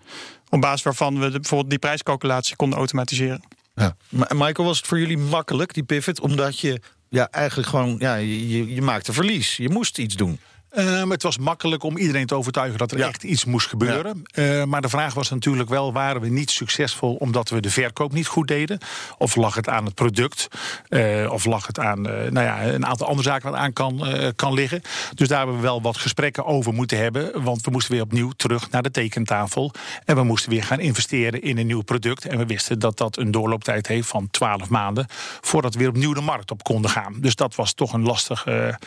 Op 0.49 0.61
basis 0.61 0.83
waarvan 0.83 1.19
we 1.19 1.25
de, 1.29 1.39
bijvoorbeeld 1.39 1.69
die 1.69 1.79
prijscalculatie 1.79 2.55
konden 2.55 2.77
automatiseren. 2.77 3.43
Ja. 3.75 3.95
Michael, 4.09 4.67
was 4.67 4.77
het 4.77 4.87
voor 4.87 4.99
jullie 4.99 5.17
makkelijk, 5.17 5.73
die 5.73 5.83
pivot? 5.83 6.19
Omdat 6.19 6.59
je 6.59 6.81
ja, 7.09 7.27
eigenlijk 7.31 7.69
gewoon, 7.69 7.95
ja, 7.99 8.15
je, 8.15 8.73
je 8.73 8.81
maakte 8.81 9.13
verlies. 9.13 9.57
Je 9.57 9.69
moest 9.69 9.97
iets 9.97 10.15
doen. 10.15 10.39
Um, 10.77 11.11
het 11.11 11.23
was 11.23 11.37
makkelijk 11.37 11.83
om 11.83 11.97
iedereen 11.97 12.25
te 12.25 12.35
overtuigen 12.35 12.77
dat 12.77 12.91
er 12.91 12.97
ja. 12.97 13.07
echt 13.07 13.23
iets 13.23 13.45
moest 13.45 13.67
gebeuren. 13.67 14.23
Ja. 14.25 14.59
Uh, 14.59 14.63
maar 14.63 14.81
de 14.81 14.89
vraag 14.89 15.13
was 15.13 15.29
natuurlijk 15.29 15.69
wel: 15.69 15.93
waren 15.93 16.21
we 16.21 16.29
niet 16.29 16.51
succesvol 16.51 17.15
omdat 17.15 17.49
we 17.49 17.59
de 17.59 17.69
verkoop 17.69 18.13
niet 18.13 18.27
goed 18.27 18.47
deden? 18.47 18.77
Of 19.17 19.35
lag 19.35 19.55
het 19.55 19.69
aan 19.69 19.85
het 19.85 19.93
product? 19.93 20.47
Uh, 20.89 21.31
of 21.31 21.45
lag 21.45 21.67
het 21.67 21.79
aan 21.79 22.07
uh, 22.07 22.13
nou 22.13 22.45
ja, 22.45 22.63
een 22.63 22.85
aantal 22.85 23.07
andere 23.07 23.27
zaken 23.27 23.51
wat 23.51 23.59
aan 23.59 23.73
kan, 23.73 24.07
kan 24.35 24.53
liggen? 24.53 24.81
Dus 25.13 25.27
daar 25.27 25.37
hebben 25.37 25.55
we 25.55 25.61
wel 25.61 25.81
wat 25.81 25.97
gesprekken 25.97 26.45
over 26.45 26.73
moeten 26.73 26.97
hebben. 26.97 27.43
Want 27.43 27.65
we 27.65 27.71
moesten 27.71 27.93
weer 27.93 28.03
opnieuw 28.03 28.31
terug 28.31 28.69
naar 28.69 28.81
de 28.81 28.91
tekentafel. 28.91 29.71
En 30.05 30.15
we 30.15 30.23
moesten 30.23 30.49
weer 30.49 30.63
gaan 30.63 30.79
investeren 30.79 31.41
in 31.41 31.57
een 31.57 31.67
nieuw 31.67 31.81
product. 31.81 32.25
En 32.25 32.37
we 32.37 32.45
wisten 32.45 32.79
dat 32.79 32.97
dat 32.97 33.17
een 33.17 33.31
doorlooptijd 33.31 33.87
heeft 33.87 34.07
van 34.07 34.27
12 34.31 34.69
maanden. 34.69 35.05
voordat 35.41 35.73
we 35.73 35.79
weer 35.79 35.89
opnieuw 35.89 36.13
de 36.13 36.21
markt 36.21 36.51
op 36.51 36.63
konden 36.63 36.91
gaan. 36.91 37.15
Dus 37.17 37.35
dat 37.35 37.55
was 37.55 37.73
toch 37.73 37.93
een 37.93 38.03
lastige, 38.03 38.79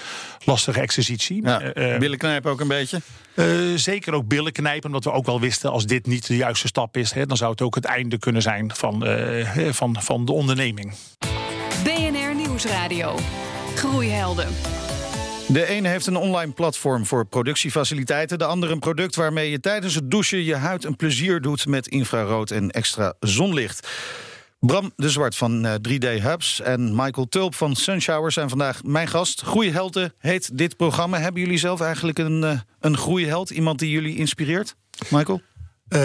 lastige 0.44 0.80
exercitie. 0.80 1.42
Ja. 1.42 1.60
Eh, 1.78 1.98
Billen 1.98 2.18
knijpen 2.18 2.50
ook 2.50 2.60
een 2.60 2.68
beetje? 2.68 3.00
eh, 3.34 3.46
zeker 3.74 4.12
ook 4.12 4.28
billen 4.28 4.52
knijpen, 4.52 4.86
omdat 4.86 5.04
we 5.04 5.12
ook 5.12 5.26
wel 5.26 5.40
wisten... 5.40 5.70
als 5.70 5.86
dit 5.86 6.06
niet 6.06 6.26
de 6.26 6.36
juiste 6.36 6.66
stap 6.66 6.96
is, 6.96 7.12
hè, 7.12 7.26
dan 7.26 7.36
zou 7.36 7.50
het 7.50 7.60
ook 7.60 7.74
het 7.74 7.84
einde 7.84 8.18
kunnen 8.18 8.42
zijn 8.42 8.70
van, 8.74 9.06
eh, 9.06 9.68
van, 9.70 9.96
van 10.00 10.24
de 10.24 10.32
onderneming. 10.32 10.94
BNR 11.84 12.34
Nieuwsradio. 12.34 13.18
Groeihelden. 13.74 14.48
De 15.46 15.66
ene 15.66 15.88
heeft 15.88 16.06
een 16.06 16.16
online 16.16 16.52
platform 16.52 17.06
voor 17.06 17.26
productiefaciliteiten. 17.26 18.38
De 18.38 18.44
andere 18.44 18.72
een 18.72 18.78
product 18.78 19.16
waarmee 19.16 19.50
je 19.50 19.60
tijdens 19.60 19.94
het 19.94 20.10
douchen 20.10 20.44
je 20.44 20.56
huid 20.56 20.84
een 20.84 20.96
plezier 20.96 21.40
doet 21.40 21.66
met 21.66 21.88
infrarood 21.88 22.50
en 22.50 22.70
extra 22.70 23.14
zonlicht. 23.20 23.88
Bram 24.60 24.92
de 24.96 25.10
Zwart 25.10 25.36
van 25.36 25.66
eh, 25.66 25.74
3D 25.74 26.22
Hubs 26.22 26.60
en 26.60 26.94
Michael 26.94 27.28
Tulp 27.28 27.54
van 27.54 27.76
Sunshower 27.76 28.32
zijn 28.32 28.48
vandaag 28.48 28.82
mijn 28.82 29.08
gast. 29.08 29.40
Groeihelden 29.40 30.12
heet 30.18 30.58
dit 30.58 30.76
programma. 30.76 31.18
Hebben 31.18 31.42
jullie 31.42 31.58
zelf 31.58 31.80
eigenlijk 31.80 32.18
een, 32.18 32.44
eh, 32.44 32.60
een 32.80 32.96
groeiheld? 32.96 33.50
Iemand 33.50 33.78
die 33.78 33.90
jullie 33.90 34.16
inspireert? 34.16 34.74
Michael? 35.10 35.40
Eh, 35.88 36.00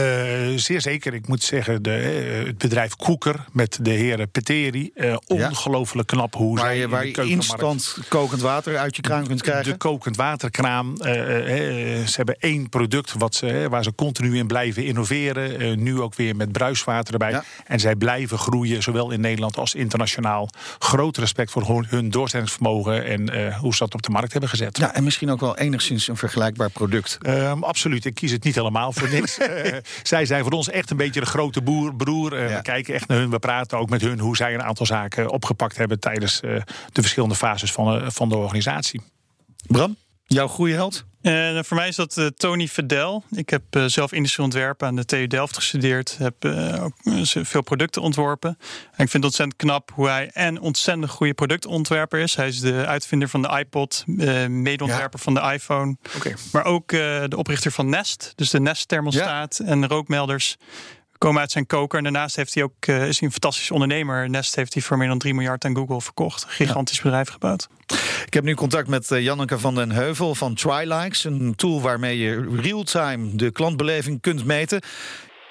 zeer 0.56 0.82
zeker. 0.82 1.14
Ik 1.14 1.28
moet 1.28 1.44
zeggen, 1.44 1.84
de, 1.84 1.96
eh, 1.96 2.46
het 2.46 2.58
bedrijf 2.58 2.96
Koeker 2.96 3.46
met 3.52 3.78
de 3.82 3.90
heren 3.90 4.30
Peteri. 4.30 4.92
eh, 4.96 5.16
ongelooflijk 5.28 6.08
knap 6.08 6.34
hoe 6.36 6.56
Waar 6.56 6.66
zij 6.66 6.76
je, 6.78 6.84
in 6.84 6.90
waar 6.90 7.06
je 7.08 7.24
instant 7.24 7.98
kokend 8.08 8.42
water 8.42 8.78
uit 8.78 8.96
je 8.96 9.02
kraan 9.02 9.28
kunt 9.28 9.42
krijgen. 9.42 9.72
De 9.72 9.78
kokend 9.78 10.16
waterkraan. 10.16 10.98
ze 10.98 12.14
hebben 12.14 12.36
één 12.40 12.70
product 12.70 13.14
wat 13.18 13.36
ze, 13.36 13.68
waar 13.70 13.84
ze 13.84 13.96
continu 13.96 14.38
in 14.38 14.48
blijven 14.48 14.86
innoveren. 14.86 15.84
Nu 15.84 16.02
ook 16.02 16.16
weer 16.16 16.36
met 16.36 16.52
bruiswater 16.52 17.14
erbij. 17.14 17.32
Ja. 17.32 17.44
En 17.66 17.80
zij 17.80 17.96
blijven 17.96 18.38
groeien, 18.38 18.84
zowel 18.84 19.12
in 19.12 19.22
Nederland 19.22 19.58
als 19.58 19.76
internationaal. 19.76 20.50
Groot 20.80 21.18
respect 21.18 21.52
voor 21.52 21.68
hun- 21.68 21.86
hun 21.90 22.10
doorzettingsvermogen 22.10 23.06
en 23.06 23.54
hoe 23.56 23.74
ze 23.74 23.80
dat 23.80 23.94
op 23.94 24.02
de 24.02 24.10
markt 24.10 24.32
hebben 24.32 24.50
gezet. 24.50 24.78
Ja, 24.78 24.94
en 24.94 25.04
misschien 25.04 25.30
ook 25.32 25.40
wel 25.40 25.58
enigszins 25.58 26.08
een 26.08 26.18
vergelijkbaar 26.18 26.70
product. 26.70 27.18
Ehm, 27.22 27.64
absoluut, 27.64 28.06
ik 28.06 28.14
kies 28.14 28.32
het 28.32 28.44
niet 28.44 28.56
helemaal 28.56 28.92
voor 28.92 29.10
niks. 29.10 29.38
Eh, 29.74 29.80
zij 30.04 30.26
zijn 30.26 30.44
voor 30.44 30.52
ons 30.52 30.70
echt 30.70 30.90
een 30.90 30.98
beetje 30.98 31.20
de 31.20 31.26
grote 31.26 31.62
boer, 31.62 31.96
broer. 31.96 32.34
Eh, 32.34 32.50
Ja. 32.50 32.56
We 32.56 32.62
kijken 32.62 32.94
echt 32.94 33.08
naar 33.08 33.18
hun, 33.18 33.30
we 33.30 33.40
praten 33.40 33.78
ook 33.78 33.90
met 33.90 34.02
hun 34.02 34.20
hoe 34.20 34.36
zij 34.36 34.54
een 34.54 34.64
aantal 34.64 34.86
zaken 34.86 35.30
opgepakt 35.30 35.78
hebben 35.78 36.00
tijdens 36.00 36.42
eh, 36.42 36.62
de 36.92 37.02
verschillende 37.02 37.36
fases 37.36 37.72
van, 37.72 38.12
van 38.12 38.30
de 38.30 38.38
organisatie. 38.38 39.02
Bram, 39.68 39.96
jouw 40.26 40.48
groeiheld? 40.48 41.06
En 41.24 41.66
voor 41.66 41.78
mij 41.78 41.88
is 41.88 41.96
dat 41.96 42.18
eh, 42.18 42.26
Tony 42.26 42.68
Fedel. 42.68 43.24
Ik 43.32 43.50
heb 43.50 43.64
eh, 43.70 43.86
zelf 43.86 44.12
industrie 44.12 44.46
ontwerpen 44.46 44.88
aan 44.88 44.96
de 44.96 45.06
TU 45.06 45.28
Delft 45.28 45.56
gestudeerd. 45.56 46.18
Heb 46.18 46.46
eh, 46.46 46.84
ook 46.84 46.94
eh, 47.04 47.44
veel 47.44 47.62
producten 47.62 48.02
ontworpen. 48.02 48.58
En 48.92 49.04
ik 49.04 49.10
vind 49.10 49.14
het 49.14 49.24
ontzettend 49.24 49.56
knap 49.58 49.92
hoe 49.94 50.08
hij 50.08 50.30
en 50.34 50.60
ontzettend 50.62 51.10
goede 51.10 51.34
productontwerper 51.34 52.20
is. 52.20 52.36
Hij 52.36 52.48
is 52.48 52.60
de 52.60 52.86
uitvinder 52.86 53.28
van 53.28 53.42
de 53.42 53.58
iPod, 53.60 54.04
eh 54.18 54.46
medeontwerper 54.48 55.20
van 55.20 55.34
de 55.34 55.40
iPhone. 55.40 55.98
Maar 56.52 56.66
ook 56.66 56.92
eh, 56.92 57.24
de 57.28 57.38
oprichter 57.38 57.72
van 57.72 57.90
Nest. 57.90 58.34
Dus 58.36 58.50
de 58.50 58.60
Nest 58.60 58.88
thermostaat 58.88 59.60
en 59.60 59.88
rookmelders 59.88 60.58
komen 61.24 61.42
uit 61.42 61.52
zijn 61.52 61.66
koker. 61.66 61.98
En 61.98 62.04
daarnaast 62.04 62.36
heeft 62.36 62.54
hij 62.54 62.64
ook, 62.64 62.74
eh, 62.80 63.08
is 63.08 63.20
hij 63.20 63.28
een 63.28 63.32
fantastisch 63.32 63.72
ondernemer. 63.72 64.30
Nest 64.30 64.56
heeft 64.56 64.74
hij 64.74 64.84
voor 64.84 64.98
meer 64.98 65.08
dan 65.08 65.18
3 65.18 65.34
miljard 65.34 65.66
aan 65.66 65.76
Google 65.76 66.02
verkocht. 66.02 66.46
Gigantisch 66.48 67.02
bedrijf 67.02 67.30
gebouwd. 67.30 67.68
Ik 68.26 68.34
heb 68.34 68.44
nu 68.44 68.54
contact 68.54 68.88
met 68.88 69.12
eh, 69.12 69.22
Janneke 69.24 69.60
van 69.60 69.76
den 69.76 69.92
Heuvel 69.92 70.36
van 70.36 70.54
TriLikes. 70.54 71.24
Een 71.24 71.56
tool 71.56 71.82
waarmee 71.82 72.18
je 72.18 72.56
real-time 72.62 73.36
de 73.36 73.52
klantbeleving 73.52 74.22
kunt 74.22 74.46
meten. 74.46 74.82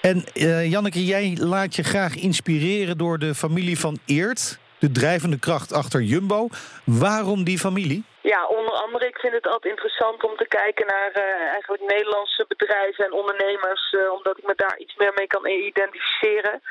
En 0.00 0.25
eh, 0.33 0.71
Janneke, 0.71 1.05
jij 1.05 1.37
laat 1.41 1.76
je 1.76 1.83
graag 1.83 2.14
inspireren 2.14 2.99
door 2.99 3.19
de 3.19 3.35
familie 3.35 3.79
van 3.79 3.99
Eert. 4.07 4.59
De 4.82 4.92
drijvende 4.92 5.38
kracht 5.38 5.72
achter 5.72 6.00
Jumbo. 6.00 6.48
Waarom 6.84 7.44
die 7.44 7.58
familie? 7.58 8.04
Ja, 8.20 8.46
onder 8.46 8.72
andere, 8.72 9.06
ik 9.06 9.18
vind 9.18 9.32
het 9.32 9.46
altijd 9.46 9.72
interessant 9.72 10.24
om 10.24 10.36
te 10.36 10.48
kijken 10.48 10.86
naar 10.86 11.10
eh, 11.12 11.52
eigenlijk 11.52 11.82
Nederlandse 11.86 12.44
bedrijven 12.48 13.04
en 13.04 13.12
ondernemers, 13.12 13.92
eh, 13.92 14.12
omdat 14.12 14.38
ik 14.38 14.46
me 14.46 14.54
daar 14.56 14.78
iets 14.78 14.96
meer 14.96 15.12
mee 15.14 15.26
kan 15.26 15.46
identificeren. 15.46 16.62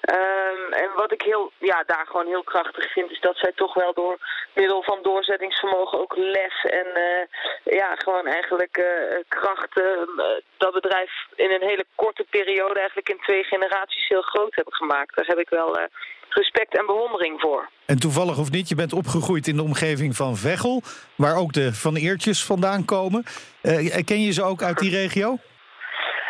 Ehm, 0.00 0.72
en 0.72 0.90
wat 0.96 1.12
ik 1.12 1.22
heel, 1.22 1.52
ja, 1.58 1.82
daar 1.86 2.06
gewoon 2.06 2.26
heel 2.26 2.42
krachtig 2.42 2.92
vind, 2.92 3.10
is 3.10 3.20
dat 3.20 3.36
zij 3.36 3.52
toch 3.54 3.74
wel 3.74 3.92
door 3.94 4.18
middel 4.54 4.82
van 4.82 5.02
doorzettingsvermogen 5.02 5.98
ook 5.98 6.16
lef 6.16 6.64
en 6.64 6.86
eh, 6.94 7.24
ja, 7.78 7.94
gewoon 7.96 8.26
eigenlijk 8.26 8.82
krachten 9.28 10.08
eh, 10.16 10.24
dat 10.56 10.72
bedrijf 10.72 11.10
in 11.34 11.50
een 11.50 11.68
hele 11.68 11.84
korte 11.94 12.26
periode, 12.30 12.78
eigenlijk 12.78 13.08
in 13.08 13.20
twee 13.20 13.44
generaties, 13.44 14.08
heel 14.08 14.22
groot 14.22 14.54
hebben 14.54 14.74
gemaakt. 14.74 15.16
Daar 15.16 15.26
heb 15.26 15.38
ik 15.38 15.48
wel 15.48 15.78
respect 16.34 16.78
en 16.78 16.86
bewondering 16.86 17.40
voor. 17.40 17.68
En 17.86 17.98
toevallig 17.98 18.38
of 18.38 18.50
niet, 18.50 18.68
je 18.68 18.74
bent 18.74 18.92
opgegroeid 18.92 19.46
in 19.46 19.56
de 19.56 19.62
omgeving 19.62 20.16
van 20.16 20.36
Veghel, 20.36 20.82
waar 21.16 21.36
ook 21.36 21.52
de 21.52 21.74
Van 21.74 21.96
Eertjes 21.96 22.44
vandaan 22.44 22.84
komen. 22.84 23.24
Eh, 23.62 24.04
ken 24.04 24.22
je 24.22 24.32
ze 24.32 24.42
ook 24.42 24.62
uit 24.62 24.78
die 24.78 24.90
regio? 24.90 25.38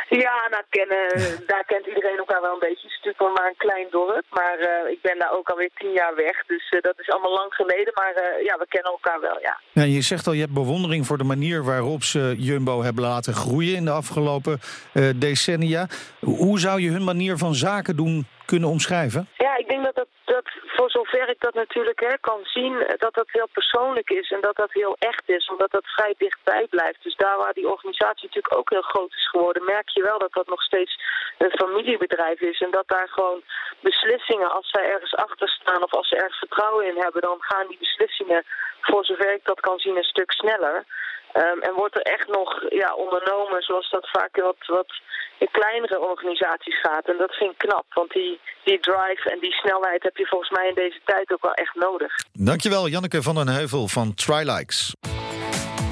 Ja, 0.09 0.49
nou, 0.51 0.63
kennen, 0.71 1.07
daar 1.51 1.65
kent 1.65 1.87
iedereen 1.87 2.19
elkaar 2.19 2.41
wel 2.41 2.53
een 2.53 2.67
beetje. 2.69 2.87
Het 2.87 2.93
is 2.93 2.97
natuurlijk 2.97 3.19
wel 3.19 3.33
maar 3.33 3.49
een 3.49 3.67
klein 3.67 3.87
dorp. 3.91 4.25
Maar 4.31 4.59
eh, 4.59 4.91
ik 4.91 5.01
ben 5.03 5.19
daar 5.19 5.33
ook 5.33 5.49
alweer 5.49 5.71
tien 5.75 5.93
jaar 5.93 6.15
weg. 6.15 6.47
Dus 6.47 6.69
eh, 6.69 6.81
dat 6.81 6.99
is 6.99 7.11
allemaal 7.11 7.33
lang 7.33 7.55
geleden. 7.55 7.93
Maar 7.95 8.13
eh, 8.15 8.45
ja, 8.45 8.59
we 8.59 8.67
kennen 8.69 8.93
elkaar 8.93 9.21
wel, 9.21 9.39
ja. 9.41 9.61
Ja, 9.73 9.83
je 9.83 10.03
zegt 10.03 10.27
al, 10.27 10.33
je 10.33 10.41
hebt 10.41 10.53
bewondering 10.53 11.07
voor 11.07 11.19
de 11.19 11.25
manier 11.25 11.65
waarop 11.65 12.03
ze 12.03 12.35
Jumbo 12.39 12.83
hebben 12.83 13.05
laten 13.05 13.35
groeien 13.35 13.77
in 13.77 13.85
de 13.85 13.91
afgelopen 13.91 14.61
eh, 14.93 15.09
decennia. 15.17 15.87
Hoe 16.21 16.59
zou 16.59 16.81
je 16.81 16.91
hun 16.91 17.05
manier 17.05 17.37
van 17.37 17.55
zaken 17.55 17.97
doen 17.97 18.27
kunnen 18.53 18.69
omschrijven? 18.69 19.29
Ja, 19.47 19.53
ik 19.57 19.69
denk 19.69 19.85
dat 19.85 19.95
dat, 19.95 20.09
dat 20.25 20.47
voor 20.77 20.91
zover 20.91 21.29
ik 21.29 21.41
dat 21.41 21.55
natuurlijk 21.55 22.01
hè, 22.01 22.15
kan 22.21 22.41
zien, 22.45 22.75
dat 23.05 23.15
dat 23.15 23.29
heel 23.31 23.49
persoonlijk 23.53 24.11
is 24.11 24.31
en 24.31 24.41
dat 24.41 24.57
dat 24.57 24.73
heel 24.73 24.97
echt 24.99 25.25
is, 25.27 25.49
omdat 25.49 25.71
dat 25.71 25.87
vrij 25.87 26.15
dichtbij 26.19 26.67
blijft. 26.71 27.03
Dus 27.03 27.17
daar 27.17 27.39
waar 27.39 27.53
die 27.53 27.69
organisatie 27.69 28.27
natuurlijk 28.27 28.57
ook 28.59 28.71
heel 28.71 28.91
groot 28.93 29.13
is 29.13 29.29
geworden, 29.29 29.65
merk 29.65 29.89
je 29.89 30.03
wel 30.03 30.19
dat 30.19 30.33
dat 30.33 30.49
nog 30.49 30.63
steeds 30.63 30.93
een 31.39 31.59
familiebedrijf 31.63 32.41
is 32.41 32.61
en 32.61 32.71
dat 32.71 32.89
daar 32.89 33.09
gewoon 33.09 33.43
beslissingen, 33.81 34.51
als 34.51 34.69
zij 34.71 34.85
ergens 34.93 35.15
achter 35.15 35.49
staan 35.49 35.83
of 35.83 35.93
als 35.95 36.09
ze 36.09 36.17
ergens 36.17 36.39
vertrouwen 36.39 36.87
in 36.87 37.03
hebben, 37.03 37.23
dan 37.23 37.37
gaan 37.41 37.67
die 37.67 37.79
beslissingen, 37.79 38.45
voor 38.81 39.05
zover 39.05 39.33
ik 39.33 39.45
dat 39.45 39.61
kan 39.61 39.79
zien, 39.79 39.97
een 39.97 40.13
stuk 40.15 40.33
sneller. 40.33 40.85
Ehm, 41.33 41.59
en 41.59 41.75
wordt 41.75 41.95
er 41.95 42.03
echt 42.03 42.29
nog 42.29 42.65
ja, 42.69 42.95
ondernomen 42.95 43.63
zoals 43.63 43.91
dat 43.91 44.09
vaak 44.11 44.37
in 44.37 44.43
wat, 44.43 44.67
wat 44.67 44.93
in 45.39 45.49
kleinere 45.51 46.01
organisaties 46.01 46.81
gaat. 46.81 47.09
En 47.09 47.17
dat 47.19 47.35
vind 47.35 47.51
ik 47.51 47.59
knap, 47.59 47.85
want 47.95 48.11
die, 48.13 48.41
die 48.65 48.81
drive 48.81 49.31
en 49.31 49.39
die 49.41 49.53
snelheid 49.53 50.03
heb 50.03 50.17
je 50.17 50.27
volgens 50.27 50.51
mij 50.51 50.69
in 50.69 50.75
deze 50.75 51.01
tijd 51.05 51.33
ook 51.33 51.43
wel 51.43 51.55
echt 51.55 51.75
nodig. 51.75 52.13
Dankjewel, 52.33 52.89
Janneke 52.89 53.23
van 53.23 53.35
den 53.35 53.49
Heuvel 53.49 53.89
van 53.89 54.15
TriLikes. 54.15 54.95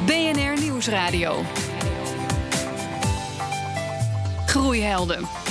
BNR 0.07 0.61
Nieuwsradio. 0.61 1.43
Groeihelden. 4.47 5.46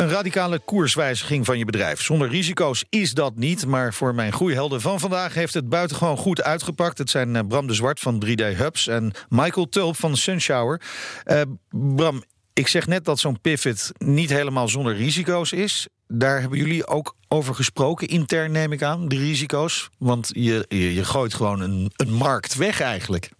Een 0.00 0.08
radicale 0.08 0.58
koerswijziging 0.58 1.46
van 1.46 1.58
je 1.58 1.64
bedrijf. 1.64 2.02
Zonder 2.02 2.28
risico's 2.28 2.84
is 2.88 3.14
dat 3.14 3.36
niet, 3.36 3.66
maar 3.66 3.94
voor 3.94 4.14
mijn 4.14 4.32
groeihelden 4.32 4.80
van 4.80 5.00
vandaag 5.00 5.34
heeft 5.34 5.54
het 5.54 5.68
buitengewoon 5.68 6.16
goed 6.16 6.42
uitgepakt. 6.42 6.98
Het 6.98 7.10
zijn 7.10 7.36
eh, 7.36 7.42
Bram 7.48 7.66
de 7.66 7.74
Zwart 7.74 8.00
van 8.00 8.24
3D 8.26 8.56
Hubs 8.56 8.86
en 8.86 9.12
Michael 9.28 9.68
Tulp 9.68 9.96
van 9.96 10.16
Sunshower. 10.16 10.80
Eh, 11.24 11.40
Bram, 11.70 12.24
ik 12.52 12.68
zeg 12.68 12.86
net 12.86 13.04
dat 13.04 13.18
zo'n 13.18 13.40
pivot 13.40 13.92
niet 13.98 14.30
helemaal 14.30 14.68
zonder 14.68 14.96
risico's 14.96 15.52
is. 15.52 15.88
Daar 16.08 16.40
hebben 16.40 16.58
jullie 16.58 16.86
ook 16.86 17.16
over 17.28 17.54
gesproken, 17.54 18.08
intern 18.08 18.52
neem 18.52 18.72
ik 18.72 18.82
aan, 18.82 19.08
de 19.08 19.16
risico's. 19.16 19.88
Want 19.98 20.30
je, 20.32 20.64
je, 20.68 21.04
gooit 21.04 21.34
gewoon 21.34 21.60
een, 21.60 21.90
een 21.96 22.12
markt 22.12 22.54
weg 22.54 22.80
eigenlijk. 22.80 23.30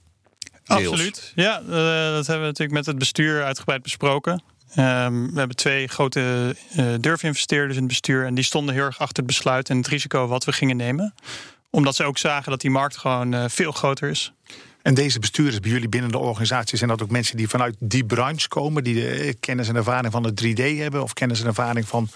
Absoluut. 0.64 1.32
Ja, 1.34 1.60
eh, 1.60 1.66
dat 2.14 2.26
hebben 2.26 2.40
we 2.40 2.52
natuurlijk 2.52 2.72
met 2.72 2.86
het 2.86 2.98
bestuur 2.98 3.44
uitgebreid 3.44 3.82
besproken. 3.82 4.42
Ehm, 4.74 5.26
we 5.32 5.38
hebben 5.38 5.56
twee 5.56 5.88
grote 5.88 6.56
uh, 6.76 6.94
durfinvesteerders 7.00 7.74
in 7.74 7.82
het 7.82 7.88
bestuur. 7.88 8.26
En 8.26 8.34
die 8.34 8.44
stonden 8.44 8.74
heel 8.74 8.84
erg 8.84 8.98
achter 8.98 9.16
het 9.16 9.26
besluit 9.26 9.68
en 9.68 9.76
het 9.76 9.86
risico 9.86 10.26
wat 10.26 10.44
we 10.44 10.52
gingen 10.52 10.76
nemen. 10.76 11.14
Omdat 11.70 11.96
ze 11.96 12.04
ook 12.04 12.18
zagen 12.18 12.50
dat 12.50 12.60
die 12.60 12.70
markt 12.70 12.96
gewoon 12.96 13.34
uh, 13.34 13.44
veel 13.48 13.72
groter 13.72 14.10
is. 14.10 14.32
En 14.82 14.94
deze 14.94 15.18
bestuurders 15.18 15.60
bij 15.60 15.70
jullie 15.70 15.88
binnen 15.88 16.10
de 16.10 16.18
organisatie... 16.18 16.78
zijn 16.78 16.90
dat 16.90 17.02
ook 17.02 17.10
mensen 17.10 17.36
die 17.36 17.48
vanuit 17.48 17.76
die 17.78 18.04
branche 18.04 18.48
komen... 18.48 18.84
die 18.84 18.94
de 18.94 19.36
kennis 19.40 19.68
en 19.68 19.76
ervaring 19.76 20.12
van 20.12 20.22
de 20.22 20.54
3D 20.54 20.78
hebben... 20.78 21.02
of 21.02 21.12
kennis 21.12 21.40
en 21.40 21.46
ervaring 21.46 21.88
van 21.88 22.08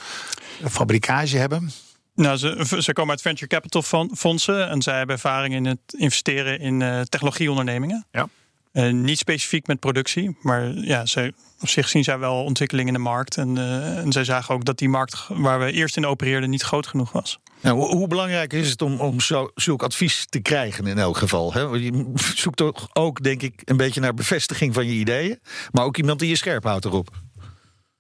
fabrikage 0.69 1.37
hebben? 1.37 1.71
Nou, 2.15 2.37
ze, 2.37 2.65
ze 2.79 2.93
komen 2.93 3.11
uit 3.11 3.23
venture 3.23 3.47
capital 3.47 3.83
fondsen... 4.15 4.69
en 4.69 4.83
zij 4.83 4.97
hebben 4.97 5.15
ervaring 5.15 5.55
in 5.55 5.65
het 5.65 5.95
investeren 5.97 6.61
in 6.61 6.81
uh, 6.81 7.01
technologieondernemingen. 7.01 8.07
Ja. 8.11 8.29
Uh, 8.75 8.93
niet 8.93 9.19
specifiek 9.19 9.67
met 9.67 9.81
productie, 9.81 10.37
maar 10.41 10.73
ja, 10.75 11.07
ze, 11.07 11.33
op 11.61 11.69
zich 11.69 11.89
zien 11.89 12.05
zij 12.05 12.19
wel 12.19 12.45
ontwikkeling 12.45 12.89
in 12.89 12.95
de 12.95 13.01
markt. 13.01 13.37
En, 13.37 13.57
uh, 13.57 13.99
en 13.99 14.13
zij 14.13 14.25
zagen 14.25 14.55
ook 14.55 14.65
dat 14.65 14.79
die 14.79 14.89
markt 14.89 15.27
waar 15.29 15.59
we 15.59 15.73
eerst 15.73 15.97
in 15.97 16.07
opereerden 16.07 16.51
niet 16.51 16.63
groot 16.63 16.87
genoeg 16.87 17.13
was. 17.13 17.39
Nou, 17.61 17.77
hoe, 17.77 17.97
hoe, 17.97 18.07
belangrijk 18.07 18.53
is 18.53 18.71
het 18.71 18.83
om, 18.83 19.01
om 19.01 19.21
zo, 19.21 19.51
zulk 19.55 19.83
advies 19.83 20.27
te 20.29 20.41
krijgen 20.41 20.87
in 20.87 20.99
elk 20.99 21.17
geval? 21.17 21.53
Hè? 21.53 21.61
Je 21.61 22.13
zoekt 22.35 22.57
toch 22.57 22.89
ook, 22.93 23.23
denk 23.23 23.43
ik, 23.43 23.63
een 23.65 23.77
beetje 23.77 24.01
naar 24.01 24.15
bevestiging 24.15 24.75
van 24.75 24.87
je 24.87 24.93
ideeën. 24.93 25.39
Maar 25.73 25.85
ook 25.85 25.97
iemand 25.97 26.19
die 26.19 26.29
je 26.29 26.37
scherp 26.37 26.65
houdt 26.65 26.85
erop. 26.85 27.24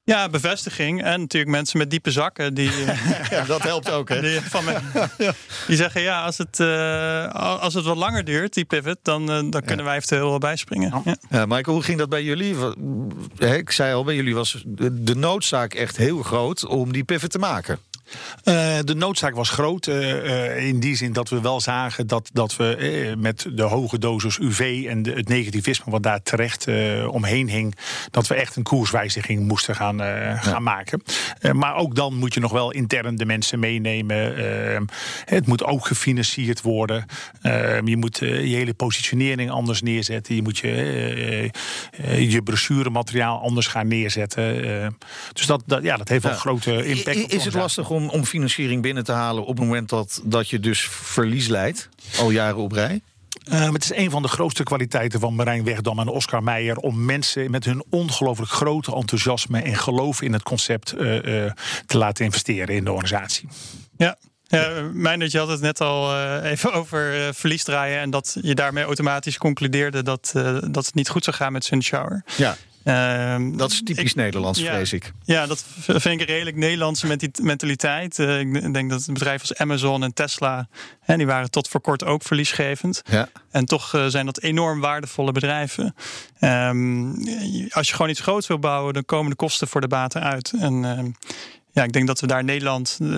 Ja, 0.04 0.28
bevestiging. 0.28 1.02
En 1.02 1.20
natuurlijk 1.20 1.52
mensen 1.52 1.78
met 1.78 1.90
diepe 1.90 2.10
zakken. 2.10 2.54
Die, 2.54 2.70
Ja, 3.30 3.44
dat 3.44 3.62
helpt 3.62 3.90
ook, 3.90 4.08
hè? 4.08 4.20
die, 4.20 4.40
van 4.40 4.64
me, 4.64 4.78
die 5.66 5.76
zeggen 5.76 6.00
ja, 6.00 6.24
als 6.24 6.38
het, 6.38 6.60
eh, 6.60 7.60
als 7.60 7.74
het 7.74 7.84
wat 7.84 7.96
langer 7.96 8.24
duurt, 8.24 8.54
die 8.54 8.64
pivot, 8.64 8.98
dan, 9.02 9.30
eh, 9.30 9.42
dan 9.50 9.62
kunnen 9.62 9.84
wij 9.84 9.96
eventueel 9.96 10.28
wel 10.28 10.38
bijspringen. 10.38 11.02
Ja. 11.04 11.16
Ja, 11.30 11.46
Michael, 11.46 11.76
hoe 11.76 11.82
ging 11.84 11.98
dat 11.98 12.08
bij 12.08 12.22
jullie? 12.22 12.56
Ik 13.38 13.70
zei 13.70 13.94
al, 13.94 14.04
bij 14.04 14.14
jullie 14.14 14.34
was 14.34 14.62
de 14.92 15.14
noodzaak 15.14 15.74
echt 15.74 15.96
heel 15.96 16.22
groot 16.22 16.66
om 16.66 16.92
die 16.92 17.04
pivot 17.04 17.30
te 17.30 17.38
maken. 17.38 17.78
Eh, 18.44 18.78
de 18.84 18.94
noodzaak 18.94 19.34
was 19.34 19.48
groot. 19.50 19.86
eh, 19.86 20.56
eh, 20.56 20.66
in 20.66 20.80
die 20.80 20.96
zin 20.96 21.12
dat 21.12 21.28
we 21.28 21.40
wel 21.40 21.60
zagen 21.60 22.06
dat, 22.06 22.30
dat 22.32 22.56
we 22.56 23.14
met 23.18 23.46
de 23.52 23.62
hoge 23.62 23.98
dosis 23.98 24.38
UV 24.38 24.84
en 24.88 25.02
de, 25.02 25.12
het 25.12 25.28
negativisme 25.28 25.90
wat 25.92 26.02
daar 26.02 26.22
terecht 26.22 26.66
omheen 27.06 27.48
hing, 27.48 27.74
dat 28.10 28.26
we 28.26 28.34
echt 28.34 28.56
een 28.56 28.62
koerswijziging 28.62 29.46
moesten 29.46 29.76
gaan, 29.76 29.98
gaan 30.42 30.62
maken. 30.62 31.02
Maar 31.52 31.74
ook 31.76 31.94
dan 31.94 32.14
moet 32.14 32.34
je 32.34 32.40
nog 32.40 32.52
wel 32.52 32.70
intern 32.70 33.16
de 33.16 33.24
mensen 33.26 33.58
meenemen. 33.58 34.34
Het 35.24 35.46
moet 35.46 35.64
ook 35.64 35.86
gefinancierd 35.86 36.62
worden. 36.62 37.04
Je 37.84 37.96
moet 37.98 38.18
je 38.18 38.26
hele 38.26 38.74
positionering 38.74 39.50
anders 39.50 39.82
neerzetten. 39.82 40.34
Je 40.34 40.42
moet 40.42 40.58
je, 40.58 41.50
je 42.18 42.42
brochuremateriaal 42.42 43.40
anders 43.40 43.66
gaan 43.66 43.88
neerzetten. 43.88 44.62
Dus 45.32 45.46
dat, 45.46 45.62
dat, 45.66 45.82
ja, 45.82 45.96
dat 45.96 46.08
heeft 46.08 46.22
wel 46.22 46.32
Ja. 46.32 46.38
grote 46.38 46.86
impact. 46.86 47.16
I- 47.16 47.22
op 47.22 47.30
de 47.30 47.36
Is 47.36 47.44
het 47.44 47.54
lastig 47.54 47.90
om, 47.94 48.08
om 48.08 48.24
financiering 48.24 48.82
binnen 48.82 49.04
te 49.04 49.12
halen 49.12 49.42
op 49.42 49.56
het 49.56 49.66
moment 49.66 49.88
dat, 49.88 50.20
dat 50.24 50.48
je 50.48 50.60
dus 50.60 50.88
verlies 50.88 51.46
leidt? 51.46 51.88
Al 52.18 52.30
jaren 52.30 52.56
op 52.56 52.72
rij? 52.72 53.00
Uh, 53.52 53.72
het 53.72 53.84
is 53.84 53.92
een 53.92 54.10
van 54.10 54.22
de 54.22 54.28
grootste 54.28 54.62
kwaliteiten 54.62 55.20
van 55.20 55.34
Marijn 55.34 55.64
Wegdam 55.64 55.98
en 55.98 56.08
Oscar 56.08 56.42
Meijer... 56.42 56.76
om 56.76 57.04
mensen 57.04 57.50
met 57.50 57.64
hun 57.64 57.84
ongelooflijk 57.90 58.50
grote 58.50 58.94
enthousiasme 58.94 59.62
en 59.62 59.76
geloof 59.76 60.22
in 60.22 60.32
het 60.32 60.42
concept 60.42 60.94
uh, 60.94 61.14
uh, 61.14 61.50
te 61.86 61.98
laten 61.98 62.24
investeren 62.24 62.74
in 62.74 62.84
de 62.84 62.92
organisatie. 62.92 63.48
Ja. 63.96 64.16
Ja, 64.46 64.90
mijn 64.92 65.20
dat 65.20 65.32
je 65.32 65.38
had 65.38 65.48
het 65.48 65.60
net 65.60 65.80
al 65.80 66.14
uh, 66.14 66.50
even 66.50 66.72
over 66.80 67.18
uh, 67.18 67.28
verlies 67.32 67.64
draaien 67.64 68.00
en 68.00 68.10
dat 68.10 68.36
je 68.40 68.54
daarmee 68.54 68.84
automatisch 68.84 69.38
concludeerde 69.38 70.02
dat, 70.02 70.32
uh, 70.36 70.58
dat 70.70 70.86
het 70.86 70.94
niet 70.94 71.08
goed 71.08 71.24
zou 71.24 71.36
gaan 71.36 71.52
met 71.52 71.64
Sunshower. 71.64 72.24
Ja. 72.36 72.56
Uh, 72.84 73.36
dat 73.58 73.70
is 73.70 73.82
typisch 73.84 74.10
ik, 74.10 74.14
Nederlands, 74.14 74.60
ja, 74.60 74.72
vrees 74.72 74.92
ik. 74.92 75.12
Ja, 75.24 75.46
dat 75.46 75.64
vind 75.76 76.04
ik 76.04 76.20
een 76.20 76.34
redelijk 76.34 76.56
Nederlandse 76.56 77.32
mentaliteit. 77.42 78.18
Uh, 78.18 78.40
ik 78.40 78.72
denk 78.74 78.90
dat 78.90 79.06
bedrijven 79.06 79.48
als 79.48 79.58
Amazon 79.58 80.02
en 80.02 80.12
Tesla, 80.12 80.68
hè, 81.00 81.16
die 81.16 81.26
waren 81.26 81.50
tot 81.50 81.68
voor 81.68 81.80
kort 81.80 82.04
ook 82.04 82.22
verliesgevend. 82.22 83.02
Ja. 83.10 83.28
En 83.50 83.64
toch 83.64 83.94
uh, 83.94 84.06
zijn 84.06 84.26
dat 84.26 84.40
enorm 84.40 84.80
waardevolle 84.80 85.32
bedrijven. 85.32 85.94
Um, 86.40 87.14
als 87.70 87.88
je 87.88 87.94
gewoon 87.94 88.10
iets 88.10 88.20
groots 88.20 88.46
wil 88.46 88.58
bouwen, 88.58 88.94
dan 88.94 89.04
komen 89.04 89.30
de 89.30 89.36
kosten 89.36 89.68
voor 89.68 89.80
de 89.80 89.88
baten 89.88 90.22
uit. 90.22 90.52
En 90.58 90.82
uh, 90.82 90.98
ja, 91.72 91.82
ik 91.82 91.92
denk 91.92 92.06
dat 92.06 92.20
we 92.20 92.26
daar 92.26 92.38
in 92.38 92.44
Nederland 92.44 92.98
uh, 93.02 93.08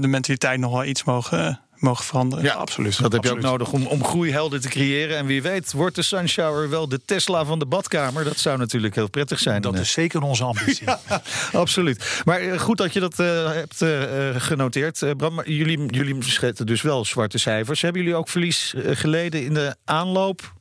de 0.00 0.08
mentaliteit 0.08 0.60
nog 0.60 0.72
wel 0.72 0.84
iets 0.84 1.04
mogen 1.04 1.60
mogen 1.82 2.04
veranderen. 2.04 2.44
Ja, 2.44 2.52
absoluut. 2.52 3.00
Dat 3.00 3.12
heb 3.12 3.24
je 3.24 3.30
ook 3.30 3.40
nodig 3.40 3.72
om, 3.72 3.86
om 3.86 4.04
groeihelden 4.04 4.60
te 4.60 4.68
creëren. 4.68 5.16
En 5.16 5.26
wie 5.26 5.42
weet, 5.42 5.72
wordt 5.72 5.96
de 5.96 6.02
Sunshower 6.02 6.70
wel 6.70 6.88
de 6.88 7.00
Tesla 7.04 7.44
van 7.44 7.58
de 7.58 7.66
badkamer? 7.66 8.24
Dat 8.24 8.38
zou 8.38 8.58
natuurlijk 8.58 8.94
heel 8.94 9.10
prettig 9.10 9.38
zijn. 9.38 9.62
Dat 9.62 9.78
is 9.78 9.92
zeker 9.92 10.22
onze 10.22 10.44
ambitie. 10.44 10.86
ja, 11.08 11.22
absoluut. 11.52 12.22
Maar 12.24 12.60
goed 12.60 12.78
dat 12.78 12.92
je 12.92 13.00
dat 13.00 13.18
uh, 13.18 13.52
hebt 13.52 13.82
uh, 13.82 13.90
genoteerd. 14.36 15.02
Uh, 15.02 15.10
Bram, 15.16 15.42
jullie, 15.44 15.86
jullie 15.86 16.16
schetten 16.24 16.66
dus 16.66 16.82
wel 16.82 17.04
zwarte 17.04 17.38
cijfers. 17.38 17.82
Hebben 17.82 18.02
jullie 18.02 18.16
ook 18.16 18.28
verlies 18.28 18.74
uh, 18.76 18.96
geleden 18.96 19.44
in 19.44 19.54
de 19.54 19.76
aanloop? 19.84 20.52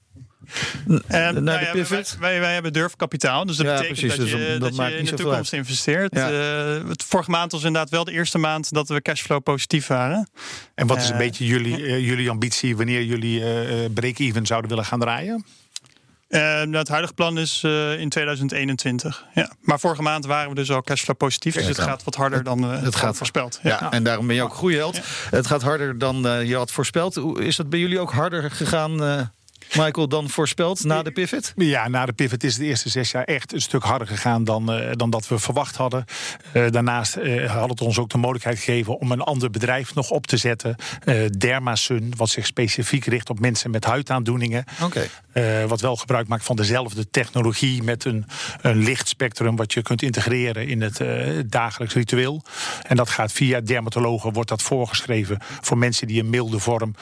Uh, 0.87 0.99
naar 1.07 1.33
nou 1.33 1.59
de 1.59 1.65
ja, 1.65 1.71
pivot? 1.71 2.17
Wij, 2.19 2.29
wij, 2.29 2.39
wij, 2.39 2.53
hebben 2.53 2.73
durfkapitaal, 2.73 3.45
dus 3.45 3.57
dat 3.57 3.65
ja, 3.65 3.71
betekent 3.71 3.99
precies, 3.99 4.17
dat 4.17 4.29
je, 4.29 4.35
dus 4.35 4.59
dat, 4.59 4.75
dat 4.75 4.87
je 4.89 4.97
in 4.97 5.05
de 5.05 5.13
toekomst 5.13 5.53
investeert. 5.53 6.15
Ja. 6.15 6.31
Uh, 6.31 6.87
het 6.87 7.03
vorige 7.03 7.29
maand 7.29 7.51
was 7.51 7.63
inderdaad 7.63 7.89
wel 7.89 8.03
de 8.03 8.11
eerste 8.11 8.37
maand 8.37 8.73
dat 8.73 8.89
we 8.89 9.01
cashflow 9.01 9.43
positief 9.43 9.87
waren. 9.87 10.29
En 10.75 10.87
wat 10.87 10.97
is 10.97 11.07
een 11.07 11.11
uh, 11.11 11.17
beetje 11.17 11.45
jullie, 11.45 11.79
uh, 11.79 11.99
jullie 12.07 12.29
ambitie 12.29 12.77
wanneer 12.77 13.03
jullie 13.03 13.43
break-even 13.89 14.45
zouden 14.45 14.69
willen 14.69 14.85
gaan 14.85 14.99
draaien? 14.99 15.45
nou, 16.29 16.75
het 16.75 16.87
huidige 16.87 17.13
plan 17.13 17.37
is 17.37 17.63
in 17.97 18.09
2021. 18.09 19.25
Ja. 19.33 19.51
Maar 19.61 19.79
vorige 19.79 20.01
maand 20.01 20.25
waren 20.25 20.49
we 20.49 20.55
dus 20.55 20.71
al 20.71 20.81
cashflow 20.81 21.17
positief. 21.17 21.53
Dus 21.53 21.65
het 21.65 21.79
gaat 21.79 22.03
wat 22.03 22.15
harder 22.15 22.43
dan 22.43 22.63
uh, 22.63 22.81
het 22.81 22.95
gaat 22.95 23.17
voorspeld. 23.17 23.59
Ja. 23.63 23.91
en 23.91 24.03
daarom 24.03 24.27
ben 24.27 24.35
je 24.35 24.43
ook 24.43 24.53
groeiheld. 24.53 24.99
Het 25.29 25.47
gaat 25.47 25.61
harder 25.61 25.97
dan 25.97 26.45
je 26.47 26.55
had 26.55 26.71
voorspeld. 26.71 27.17
Is 27.39 27.55
dat 27.55 27.69
bij 27.69 27.79
jullie 27.79 27.99
ook 27.99 28.11
harder 28.11 28.51
gegaan? 28.51 29.29
Michael, 29.77 30.07
dan 30.07 30.29
voorspeld 30.29 30.83
na 30.83 31.03
de 31.03 31.11
pivot? 31.11 31.53
Ja, 31.55 31.87
na 31.87 32.05
de 32.05 32.13
pivot 32.13 32.43
is 32.43 32.55
de 32.55 32.65
eerste 32.65 32.89
zes 32.89 33.11
jaar 33.11 33.23
echt 33.23 33.53
een 33.53 33.61
stuk 33.61 33.83
harder 33.83 34.07
gegaan 34.07 34.43
dan, 34.43 34.79
uh, 34.79 34.89
dan 34.91 35.09
dat 35.09 35.27
we 35.27 35.39
verwacht 35.39 35.75
hadden. 35.75 36.05
Uh, 36.53 36.69
daarnaast 36.69 37.17
uh, 37.17 37.51
had 37.51 37.69
het 37.69 37.81
ons 37.81 37.97
ook 37.97 38.09
de 38.09 38.17
mogelijkheid 38.17 38.59
gegeven 38.59 38.99
om 38.99 39.11
een 39.11 39.21
ander 39.21 39.49
bedrijf 39.49 39.95
nog 39.95 40.09
op 40.09 40.27
te 40.27 40.37
zetten. 40.37 40.75
Dermasun, 41.37 42.13
wat 42.17 42.29
zich 42.29 42.45
specifiek 42.45 43.05
richt 43.05 43.29
op 43.29 43.39
mensen 43.39 43.71
met 43.71 43.85
huidaandoeningen. 43.85 44.63
Okay. 44.81 45.67
wat 45.67 45.81
wel 45.81 45.95
gebruik 45.95 46.27
maakt 46.27 46.43
van 46.43 46.55
dezelfde 46.55 47.09
technologie 47.09 47.83
met 47.83 48.05
een, 48.05 48.25
een 48.61 48.77
lichtspectrum 48.77 49.55
wat 49.55 49.73
je 49.73 49.81
kunt 49.81 50.01
integreren 50.01 50.67
in 50.67 50.81
het 50.81 51.01
dagelijks 51.51 51.93
ritueel. 51.93 52.43
En 52.87 52.95
dat 52.95 53.09
gaat 53.09 53.31
via 53.31 53.61
dermatologen, 53.61 54.33
wordt 54.33 54.49
dat 54.49 54.61
voorgeschreven 54.61 55.37
voor 55.61 55.77
mensen 55.77 56.07
die 56.07 56.19
een 56.19 56.29
milde 56.29 56.59
vorm 56.59 56.95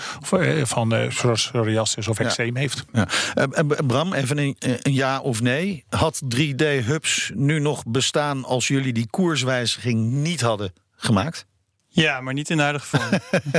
van 0.63 1.10
psoriasis 1.34 2.08
of 2.08 2.19
eczeem 2.19 2.48
heeft. 2.55 2.85
Ja. 2.93 3.07
Uh, 3.35 3.77
Bram, 3.88 4.13
even 4.13 4.38
een, 4.38 4.55
een, 4.59 4.93
ja 4.93 5.19
of 5.19 5.41
nee. 5.41 5.83
Had 5.89 6.21
3D 6.35 6.85
Hubs 6.85 7.31
nu 7.35 7.59
nog 7.59 7.83
bestaan 7.85 8.45
als 8.45 8.67
jullie 8.67 8.93
die 8.93 9.07
koerswijziging 9.09 10.12
niet 10.12 10.41
hadden 10.41 10.73
gemaakt? 10.95 11.45
Ja, 11.88 12.21
maar 12.21 12.33
niet 12.33 12.49
in 12.49 12.57
de 12.57 12.63
huidige 12.63 12.85
vorm. 12.85 13.09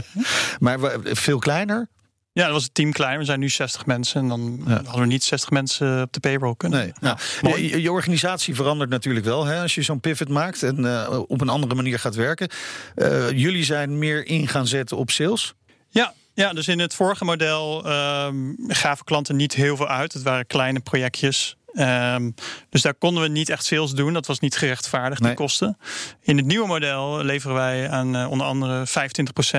maar 0.64 0.79
veel 1.03 1.38
kleiner? 1.38 1.88
Ja, 2.33 2.44
dat 2.44 2.53
was 2.53 2.64
het 2.64 2.74
team 2.74 2.92
klein. 2.92 3.18
We 3.18 3.24
zijn 3.24 3.40
nu 3.40 3.48
60 3.48 3.87
mensen 3.87 4.20
en 4.20 4.29
dan 4.29 4.62
ja. 4.66 4.72
hadden 4.72 5.00
we 5.00 5.07
niet 5.07 5.24
60 5.24 5.50
mensen 5.50 6.03
op 6.03 6.12
de 6.12 6.20
payroll 6.20 6.55
kunnen. 6.57 6.79
Nee. 6.79 6.92
Nou, 7.00 7.18
je, 7.61 7.83
je, 7.83 7.92
organisatie 7.92 8.55
verandert 8.55 8.90
natuurlijk 8.90 9.24
wel 9.24 9.44
hè, 9.44 9.61
als 9.61 9.74
je 9.74 9.83
zo'n 9.83 10.00
pivot 10.00 10.29
maakt 10.29 10.62
en 10.62 10.79
uh, 10.79 11.20
op 11.26 11.40
een 11.40 11.48
andere 11.48 11.74
manier 11.74 11.98
gaat 11.98 12.14
werken. 12.14 12.48
Uh, 12.96 13.31
jullie 13.31 13.64
zijn 13.64 13.98
meer 13.98 14.26
in 14.26 14.48
gaan 14.48 14.66
zetten 14.66 14.96
op 14.96 15.11
sales. 15.11 15.55
Ja, 15.88 16.14
ja, 16.40 16.53
dus 16.53 16.68
in 16.68 16.79
het 16.79 16.94
vorige 16.94 17.24
model 17.24 17.90
um, 18.26 18.57
gaven 18.68 19.05
klanten 19.05 19.37
niet 19.37 19.55
heel 19.55 19.76
veel 19.76 19.88
uit. 19.88 20.12
Het 20.12 20.22
waren 20.22 20.46
kleine 20.46 20.81
projectjes. 20.81 21.57
Um, 21.74 22.35
dus 22.68 22.83
daar 22.83 22.94
konden 22.94 23.22
we 23.22 23.29
niet 23.29 23.48
echt 23.48 23.64
sales 23.64 23.90
doen. 23.90 24.12
Dat 24.12 24.26
was 24.26 24.38
niet 24.38 24.57
gerechtvaardigd, 24.57 25.20
nee. 25.20 25.31
de 25.31 25.37
kosten. 25.37 25.79
In 26.20 26.37
het 26.37 26.46
nieuwe 26.46 26.66
model 26.66 27.24
leveren 27.24 27.57
wij 27.57 27.90
aan 27.90 28.16
uh, 28.16 28.31
onder 28.31 28.46
andere 28.46 28.87
25% 28.88 28.90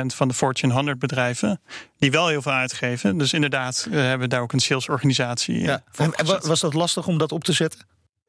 van 0.05 0.27
de 0.27 0.33
Fortune 0.33 0.73
100 0.73 0.99
bedrijven. 0.99 1.61
Die 1.97 2.11
wel 2.11 2.27
heel 2.27 2.41
veel 2.41 2.51
uitgeven. 2.51 3.17
Dus 3.17 3.33
inderdaad 3.33 3.85
uh, 3.87 3.93
hebben 3.93 4.19
we 4.19 4.27
daar 4.27 4.41
ook 4.41 4.53
een 4.53 4.59
salesorganisatie. 4.59 5.55
Uh, 5.55 5.65
ja. 5.65 5.83
En, 5.95 6.13
en 6.13 6.25
was 6.25 6.59
dat 6.59 6.73
lastig 6.73 7.07
om 7.07 7.17
dat 7.17 7.31
op 7.31 7.43
te 7.43 7.53
zetten? 7.53 7.79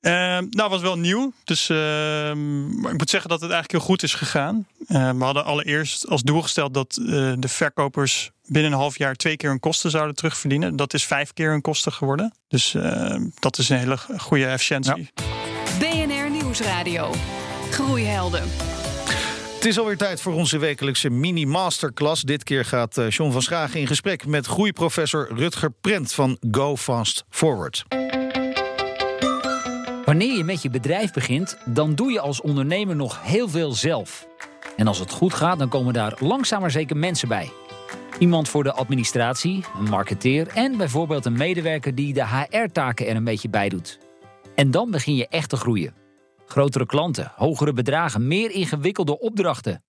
Uh, 0.02 0.38
nou, 0.50 0.70
was 0.70 0.80
wel 0.80 0.98
nieuw. 0.98 1.32
Dus 1.44 1.68
uh, 1.68 2.28
ik 2.28 2.98
moet 2.98 3.10
zeggen 3.10 3.30
dat 3.30 3.40
het 3.40 3.50
eigenlijk 3.50 3.70
heel 3.70 3.80
goed 3.80 4.02
is 4.02 4.14
gegaan. 4.14 4.66
Uh, 4.88 5.10
we 5.10 5.24
hadden 5.24 5.44
allereerst 5.44 6.08
als 6.08 6.22
doel 6.22 6.42
gesteld 6.42 6.74
dat 6.74 6.94
de 6.94 7.48
verkopers 7.48 8.30
binnen 8.46 8.72
een 8.72 8.78
half 8.78 8.98
jaar 8.98 9.14
twee 9.14 9.36
keer 9.36 9.50
hun 9.50 9.60
kosten 9.60 9.90
zouden 9.90 10.14
terugverdienen. 10.14 10.76
Dat 10.76 10.94
is 10.94 11.04
vijf 11.04 11.32
keer 11.32 11.50
hun 11.50 11.60
kosten 11.60 11.92
geworden. 11.92 12.34
Dus 12.48 12.76
dat 13.38 13.58
is 13.58 13.68
een 13.68 13.78
hele 13.78 13.98
goede 14.16 14.46
efficiëntie. 14.46 15.10
Ja. 15.14 15.24
BNR 15.78 16.30
Nieuwsradio. 16.30 17.14
Groeihelden. 17.70 18.42
Het 19.54 19.64
is 19.64 19.78
alweer 19.78 19.96
tijd 19.96 20.20
voor 20.20 20.32
onze 20.32 20.58
wekelijkse 20.58 21.10
mini-masterclass. 21.10 22.22
Dit 22.22 22.44
keer 22.44 22.64
gaat 22.64 23.00
John 23.08 23.32
van 23.32 23.42
Schagen 23.42 23.80
in 23.80 23.86
gesprek 23.86 24.26
met 24.26 24.46
groeiprofessor 24.46 25.28
Rutger 25.34 25.70
Prent 25.80 26.12
van 26.12 26.38
Go 26.50 26.76
Fast 26.76 27.24
Forward. 27.30 27.84
Wanneer 30.12 30.36
je 30.36 30.44
met 30.44 30.62
je 30.62 30.70
bedrijf 30.70 31.12
begint, 31.12 31.58
dan 31.64 31.94
doe 31.94 32.12
je 32.12 32.20
als 32.20 32.40
ondernemer 32.40 32.96
nog 32.96 33.22
heel 33.22 33.48
veel 33.48 33.72
zelf. 33.72 34.26
En 34.76 34.86
als 34.86 34.98
het 34.98 35.10
goed 35.10 35.34
gaat, 35.34 35.58
dan 35.58 35.68
komen 35.68 35.92
daar 35.92 36.16
langzaam 36.20 36.60
maar 36.60 36.70
zeker 36.70 36.96
mensen 36.96 37.28
bij. 37.28 37.50
Iemand 38.18 38.48
voor 38.48 38.62
de 38.62 38.72
administratie, 38.72 39.64
een 39.78 39.88
marketeer 39.88 40.48
en 40.48 40.76
bijvoorbeeld 40.76 41.24
een 41.24 41.36
medewerker 41.36 41.94
die 41.94 42.12
de 42.12 42.26
HR-taken 42.26 43.06
er 43.06 43.16
een 43.16 43.24
beetje 43.24 43.48
bij 43.48 43.68
doet. 43.68 43.98
En 44.54 44.70
dan 44.70 44.90
begin 44.90 45.14
je 45.14 45.28
echt 45.28 45.48
te 45.48 45.56
groeien. 45.56 45.94
Grotere 46.46 46.86
klanten, 46.86 47.32
hogere 47.36 47.72
bedragen, 47.72 48.26
meer 48.26 48.50
ingewikkelde 48.50 49.18
opdrachten. 49.18 49.84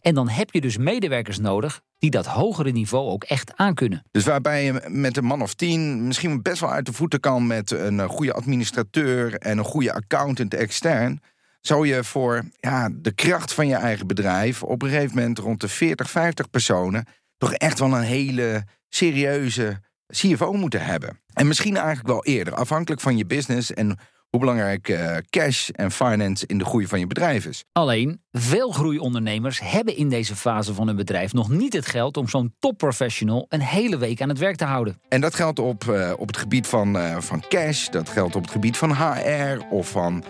En 0.00 0.14
dan 0.14 0.28
heb 0.28 0.50
je 0.50 0.60
dus 0.60 0.76
medewerkers 0.76 1.38
nodig 1.38 1.80
die 1.98 2.10
dat 2.10 2.26
hogere 2.26 2.70
niveau 2.70 3.10
ook 3.10 3.24
echt 3.24 3.56
aankunnen. 3.56 4.02
Dus 4.10 4.24
waarbij 4.24 4.64
je 4.64 4.84
met 4.88 5.16
een 5.16 5.24
man 5.24 5.42
of 5.42 5.54
tien 5.54 6.06
misschien 6.06 6.42
best 6.42 6.60
wel 6.60 6.72
uit 6.72 6.86
de 6.86 6.92
voeten 6.92 7.20
kan 7.20 7.46
met 7.46 7.70
een 7.70 8.08
goede 8.08 8.32
administrateur 8.32 9.34
en 9.34 9.58
een 9.58 9.64
goede 9.64 9.92
accountant 9.92 10.54
extern, 10.54 11.20
zou 11.60 11.86
je 11.86 12.04
voor 12.04 12.44
ja, 12.60 12.88
de 12.92 13.12
kracht 13.12 13.52
van 13.52 13.68
je 13.68 13.74
eigen 13.74 14.06
bedrijf 14.06 14.62
op 14.62 14.82
een 14.82 14.88
gegeven 14.88 15.16
moment 15.16 15.38
rond 15.38 15.60
de 15.60 15.68
40, 15.68 16.10
50 16.10 16.50
personen 16.50 17.04
toch 17.38 17.52
echt 17.52 17.78
wel 17.78 17.94
een 17.94 18.02
hele 18.02 18.64
serieuze 18.88 19.80
CFO 20.06 20.52
moeten 20.52 20.84
hebben. 20.84 21.20
En 21.32 21.46
misschien 21.46 21.76
eigenlijk 21.76 22.06
wel 22.06 22.24
eerder, 22.24 22.54
afhankelijk 22.54 23.00
van 23.00 23.16
je 23.16 23.26
business 23.26 23.74
en 23.74 23.98
hoe 24.30 24.40
belangrijk 24.40 24.88
eh, 24.88 25.16
cash 25.30 25.68
en 25.68 25.90
finance 25.90 26.46
in 26.46 26.58
de 26.58 26.64
groei 26.64 26.86
van 26.86 26.98
je 26.98 27.06
bedrijf 27.06 27.46
is. 27.46 27.64
Alleen, 27.72 28.22
veel 28.32 28.70
groeiondernemers 28.70 29.60
hebben 29.60 29.96
in 29.96 30.08
deze 30.08 30.36
fase 30.36 30.74
van 30.74 30.86
hun 30.86 30.96
bedrijf 30.96 31.32
nog 31.32 31.48
niet 31.48 31.72
het 31.72 31.86
geld 31.86 32.16
om 32.16 32.28
zo'n 32.28 32.54
topprofessional 32.58 33.46
een 33.48 33.60
hele 33.60 33.98
week 33.98 34.22
aan 34.22 34.28
het 34.28 34.38
werk 34.38 34.56
te 34.56 34.64
houden. 34.64 35.00
En 35.08 35.20
dat 35.20 35.34
geldt 35.34 35.58
op, 35.58 35.88
eh, 35.88 36.12
op 36.16 36.26
het 36.26 36.36
gebied 36.36 36.66
van, 36.66 36.98
eh, 36.98 37.16
van 37.20 37.44
cash, 37.48 37.88
dat 37.88 38.08
geldt 38.08 38.36
op 38.36 38.42
het 38.42 38.50
gebied 38.50 38.76
van 38.76 38.94
HR 38.94 39.66
of 39.70 39.90
van 39.90 40.24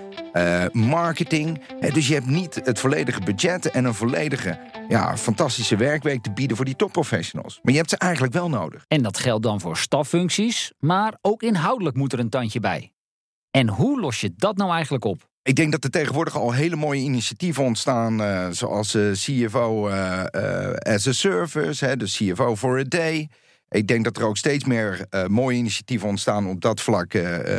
marketing. 0.73 1.61
Dus 1.93 2.09
je 2.09 2.15
hebt 2.15 2.27
niet 2.27 2.61
het 2.65 2.79
volledige 2.79 3.21
budget 3.21 3.71
en 3.71 3.85
een 3.85 3.95
volledige 3.95 4.59
ja, 4.89 5.17
fantastische 5.17 5.77
werkweek 5.77 6.23
te 6.23 6.33
bieden 6.33 6.57
voor 6.57 6.65
die 6.65 6.77
topprofessionals. 6.77 7.59
Maar 7.63 7.73
je 7.73 7.79
hebt 7.79 7.91
ze 7.91 7.97
eigenlijk 7.97 8.33
wel 8.33 8.49
nodig. 8.49 8.85
En 8.89 9.03
dat 9.03 9.19
geldt 9.19 9.43
dan 9.43 9.61
voor 9.61 9.77
staffuncties, 9.77 10.73
maar 10.79 11.19
ook 11.21 11.43
inhoudelijk 11.43 11.97
moet 11.97 12.13
er 12.13 12.19
een 12.19 12.31
tandje 12.31 12.61
bij. 12.61 12.93
En 13.51 13.69
hoe 13.69 14.01
los 14.01 14.21
je 14.21 14.33
dat 14.37 14.57
nou 14.57 14.73
eigenlijk 14.73 15.05
op? 15.05 15.29
Ik 15.43 15.57
denk 15.57 15.73
dat 15.73 15.85
er 15.85 15.91
tegenwoordig 15.91 16.37
al 16.37 16.53
hele 16.53 16.77
mooie 16.77 17.01
initiatieven 17.01 17.65
ontstaan, 17.65 18.23
eh, 18.23 18.49
zoals 18.51 18.95
eh, 18.95 19.11
CFO 19.11 19.89
eh, 19.89 20.95
as 20.95 21.07
a 21.07 21.13
Service, 21.13 21.85
hè, 21.85 21.97
de 21.97 22.05
CFO 22.05 22.57
for 22.57 22.79
a 22.79 22.85
Day. 22.85 23.29
Ik 23.69 23.87
denk 23.87 24.05
dat 24.05 24.17
er 24.17 24.27
ook 24.27 24.37
steeds 24.37 24.65
meer 24.65 25.07
mooie 25.27 25.57
initiatieven 25.57 26.09
ontstaan 26.09 26.47
op 26.47 26.61
dat 26.61 26.81
vlak 26.81 27.13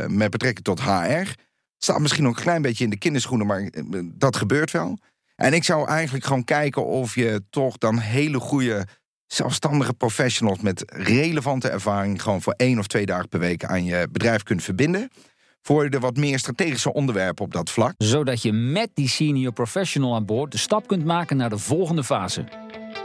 met 0.08 0.30
betrekking 0.30 0.66
tot 0.66 0.82
HR. 0.82 1.32
Staat 1.78 2.00
misschien 2.00 2.24
nog 2.24 2.38
een 2.38 2.44
klein 2.44 2.62
beetje 2.62 2.84
in 2.84 2.90
de 2.90 2.98
kinderschoenen, 2.98 3.48
maar 3.48 3.70
dat 4.04 4.36
gebeurt 4.36 4.72
wel. 4.72 4.98
En 5.36 5.54
ik 5.54 5.64
zou 5.64 5.88
eigenlijk 5.88 6.26
gewoon 6.26 6.44
kijken 6.44 6.86
of 6.86 7.16
je 7.16 7.42
toch 7.50 7.78
dan 7.78 8.00
hele 8.00 8.40
goede 8.40 8.88
zelfstandige 9.28 9.94
professionals 9.94 10.60
met 10.60 10.84
relevante 10.86 11.70
ervaring 11.70 12.22
gewoon 12.22 12.42
voor 12.42 12.54
één 12.58 12.80
of 12.80 12.88
twee 12.88 13.06
dagen 13.06 13.30
per 13.30 13.40
week 13.40 13.64
aan 13.66 13.86
je 13.86 14.08
bedrijf 14.12 14.44
kunt 14.44 14.64
verbinden. 14.64 15.10
Voor 15.62 15.90
de 15.90 16.00
wat 16.00 16.18
meer 16.18 16.40
strategische 16.40 16.94
onderwerpen 16.94 17.46
op 17.46 17.54
dat 17.54 17.70
vlak. 17.70 17.94
Zodat 17.98 18.42
je 18.42 18.54
met 18.54 18.90
die 18.94 19.08
senior 19.08 19.54
professional 19.54 20.16
aan 20.16 20.26
boord 20.26 20.52
de 20.52 20.58
stap 20.58 20.88
kunt 20.88 21.06
maken 21.06 21.38
naar 21.38 21.50
de 21.50 21.58
volgende 21.58 22.04
fase. 22.04 22.44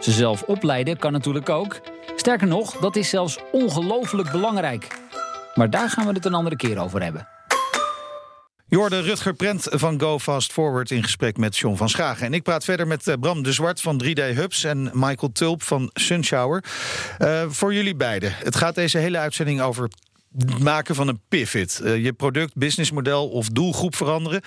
Ze 0.01 0.13
zelf 0.13 0.43
opleiden 0.43 0.99
kan 0.99 1.13
natuurlijk 1.13 1.49
ook. 1.49 1.81
Sterker 2.17 2.47
nog, 2.47 2.77
dat 2.77 2.97
is 2.97 3.09
zelfs 3.09 3.39
ongelooflijk 3.53 4.31
belangrijk. 4.31 4.99
Maar 5.55 5.71
daar 5.71 5.91
gaan 5.91 6.07
we 6.07 6.13
het 6.13 6.25
een 6.25 6.35
andere 6.35 6.57
keer 6.57 6.79
over 6.79 7.03
hebben. 7.03 7.29
Je 8.67 8.77
hoorde 8.77 9.01
Rutger 9.01 9.35
Prent 9.35 9.67
van 9.71 10.01
Go 10.01 10.19
Fast 10.19 10.53
Forward 10.53 10.91
in 10.91 11.03
gesprek 11.03 11.37
met 11.37 11.57
John 11.57 11.77
van 11.77 11.89
Schagen. 11.89 12.27
En 12.27 12.35
ik 12.35 12.43
praat 12.43 12.65
verder 12.65 12.87
met 12.87 13.09
eh, 13.09 13.15
Bram 13.21 13.43
de 13.43 13.53
Zwart 13.53 13.81
van 13.81 14.03
3D 14.05 14.35
Hubs 14.35 14.65
en 14.65 14.91
Michael 14.93 15.33
Tulp 15.33 15.63
van 15.63 15.91
Sunshower. 15.93 16.65
Eh, 17.19 17.45
voor 17.49 17.75
jullie 17.75 17.95
beiden. 17.95 18.33
Het 18.33 18.57
gaat 18.57 18.75
deze 18.75 18.99
hele 18.99 19.19
uitzending 19.19 19.61
over 19.61 19.89
maken 20.63 20.95
van 20.95 21.09
een 21.09 21.21
pivot. 21.29 21.81
Eh, 21.81 22.05
je 22.05 22.13
product, 22.13 22.55
businessmodel 22.55 23.29
of 23.29 23.49
doelgroep 23.49 23.97
veranderen. 23.97 24.41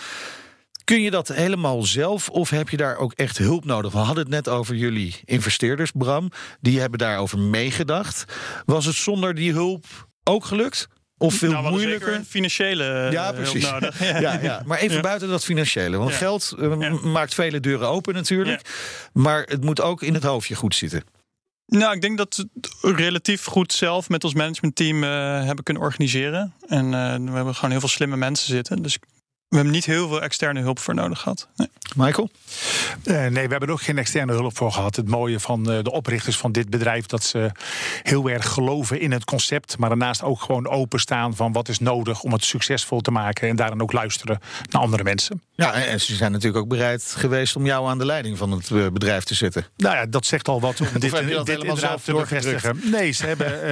Kun 0.83 1.01
je 1.01 1.11
dat 1.11 1.27
helemaal 1.27 1.83
zelf 1.83 2.29
of 2.29 2.49
heb 2.49 2.69
je 2.69 2.77
daar 2.77 2.97
ook 2.97 3.13
echt 3.13 3.37
hulp 3.37 3.65
nodig? 3.65 3.91
We 3.91 3.97
hadden 3.97 4.23
het 4.23 4.33
net 4.33 4.49
over 4.49 4.75
jullie 4.75 5.15
investeerders, 5.25 5.91
Bram. 5.91 6.31
Die 6.61 6.79
hebben 6.79 6.99
daarover 6.99 7.39
meegedacht. 7.39 8.25
Was 8.65 8.85
het 8.85 8.95
zonder 8.95 9.33
die 9.35 9.51
hulp 9.51 9.85
ook 10.23 10.45
gelukt? 10.45 10.87
Of 11.17 11.33
veel 11.33 11.51
Nou, 11.51 11.69
moeilijker? 11.69 12.07
zeker 12.11 12.25
financiële 12.25 12.83
eh, 12.83 13.11
Ja, 13.11 13.23
hulp 13.23 13.35
precies. 13.35 13.69
nodig. 13.71 13.99
Ja, 14.21 14.39
ja. 14.41 14.61
Maar 14.65 14.77
even 14.79 14.95
Ja. 14.95 15.01
buiten 15.01 15.29
dat 15.29 15.43
financiële. 15.43 15.97
Want 15.97 16.11
geld 16.13 16.55
eh, 16.59 17.01
maakt 17.03 17.33
vele 17.33 17.59
deuren 17.59 17.87
open 17.87 18.13
natuurlijk. 18.13 18.61
Maar 19.13 19.43
het 19.43 19.63
moet 19.63 19.81
ook 19.81 20.01
in 20.01 20.13
het 20.13 20.23
hoofdje 20.23 20.55
goed 20.55 20.75
zitten. 20.75 21.03
Nou, 21.67 21.95
ik 21.95 22.01
denk 22.01 22.17
dat 22.17 22.35
we 22.35 22.49
het 22.81 22.97
relatief 22.97 23.45
goed 23.45 23.73
zelf 23.73 24.09
met 24.09 24.23
ons 24.23 24.33
managementteam 24.33 25.03
eh, 25.03 25.09
hebben 25.45 25.63
kunnen 25.63 25.83
organiseren. 25.83 26.53
En 26.67 26.85
eh, 26.85 27.15
we 27.15 27.31
hebben 27.31 27.55
gewoon 27.55 27.71
heel 27.71 27.79
veel 27.79 27.89
slimme 27.89 28.17
mensen 28.17 28.47
zitten. 28.47 28.81
Dus 28.81 28.97
we 29.47 29.55
hebben 29.55 29.73
niet 29.73 29.85
heel 29.85 30.07
veel 30.07 30.21
externe 30.21 30.61
hulp 30.61 30.79
voor 30.79 30.93
nodig 30.93 31.19
gehad. 31.19 31.47
Nee. 31.55 31.67
Michael? 31.95 32.29
Eh, 33.03 33.15
nee, 33.15 33.29
we 33.31 33.39
hebben 33.39 33.61
er 33.61 33.71
ook 33.71 33.81
geen 33.81 33.97
externe 33.97 34.33
hulp 34.33 34.57
voor 34.57 34.71
gehad. 34.71 34.95
Het 34.95 35.07
mooie 35.07 35.39
van 35.39 35.71
eh, 35.71 35.83
de 35.83 35.91
oprichters 35.91 36.37
van 36.37 36.51
dit 36.51 36.69
bedrijf... 36.69 37.05
dat 37.05 37.23
ze 37.23 37.51
heel 38.03 38.29
erg 38.29 38.47
geloven 38.47 38.99
in 38.99 39.11
het 39.11 39.25
concept... 39.25 39.77
maar 39.77 39.89
daarnaast 39.89 40.23
ook 40.23 40.41
gewoon 40.41 40.67
openstaan 40.67 41.35
van 41.35 41.51
wat 41.51 41.69
is 41.69 41.79
nodig... 41.79 42.21
om 42.21 42.33
het 42.33 42.43
succesvol 42.43 43.01
te 43.01 43.11
maken 43.11 43.49
en 43.49 43.55
daarin 43.55 43.81
ook 43.81 43.91
luisteren 43.91 44.39
naar 44.69 44.81
andere 44.81 45.03
mensen. 45.03 45.41
Ja, 45.55 45.73
en 45.73 46.01
ze 46.01 46.15
zijn 46.15 46.31
natuurlijk 46.31 46.63
ook 46.63 46.69
bereid 46.69 47.13
geweest 47.17 47.55
om 47.55 47.65
jou 47.65 47.89
aan 47.89 47.97
de 47.97 48.05
leiding 48.05 48.37
van 48.37 48.51
het 48.51 48.71
eh, 48.71 48.87
bedrijf 48.87 49.23
te 49.23 49.35
zetten. 49.35 49.65
Nou 49.77 49.95
ja, 49.95 50.05
dat 50.05 50.25
zegt 50.25 50.47
al 50.47 50.59
wat 50.59 50.81
om 50.81 50.87
dit, 50.93 51.01
dit 51.01 51.11
helemaal 51.11 51.45
inderdaad 51.45 51.79
zelf 51.79 52.03
te 52.03 52.11
doorgedrukt? 52.11 52.61
bevestigen. 52.61 52.91
Nee, 52.91 53.11
ze 53.11 53.25
hebben 53.25 53.71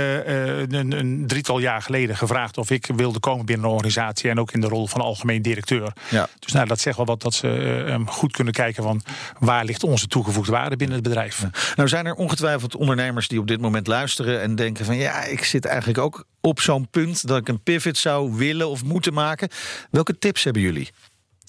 een, 0.79 0.91
een 0.91 1.27
drietal 1.27 1.59
jaar 1.59 1.81
geleden 1.81 2.17
gevraagd... 2.17 2.57
of 2.57 2.69
ik 2.69 2.89
wilde 2.95 3.19
komen 3.19 3.45
binnen 3.45 3.65
een 3.65 3.71
organisatie... 3.71 4.29
en 4.29 4.39
ook 4.39 4.51
in 4.51 4.61
de 4.61 4.67
rol 4.67 4.87
van 4.87 5.01
algemeen 5.01 5.41
directeur. 5.41 5.93
Ja. 6.09 6.29
Dus 6.39 6.51
nou, 6.51 6.67
dat 6.67 6.79
zegt 6.79 6.97
wel 6.97 7.05
wat 7.05 7.21
dat 7.21 7.33
ze 7.33 7.47
goed 8.15 8.31
kunnen 8.31 8.53
kijken... 8.53 8.83
van 8.83 9.01
waar 9.39 9.65
ligt 9.65 9.83
onze 9.83 10.07
toegevoegde 10.07 10.51
waarde 10.51 10.75
binnen 10.75 10.95
het 10.95 11.05
bedrijf. 11.07 11.45
Nou 11.75 11.89
zijn 11.89 12.05
er 12.05 12.13
ongetwijfeld 12.15 12.75
ondernemers 12.75 13.27
die 13.27 13.39
op 13.39 13.47
dit 13.47 13.61
moment 13.61 13.87
luisteren 13.87 14.41
en 14.41 14.55
denken 14.55 14.85
van 14.85 14.95
ja, 14.95 15.23
ik 15.23 15.43
zit 15.43 15.65
eigenlijk 15.65 15.97
ook 15.97 16.25
op 16.41 16.59
zo'n 16.59 16.89
punt 16.89 17.27
dat 17.27 17.37
ik 17.37 17.47
een 17.47 17.63
pivot 17.63 17.97
zou 17.97 18.33
willen 18.33 18.69
of 18.69 18.83
moeten 18.83 19.13
maken. 19.13 19.49
Welke 19.91 20.17
tips 20.17 20.43
hebben 20.43 20.61
jullie? 20.61 20.89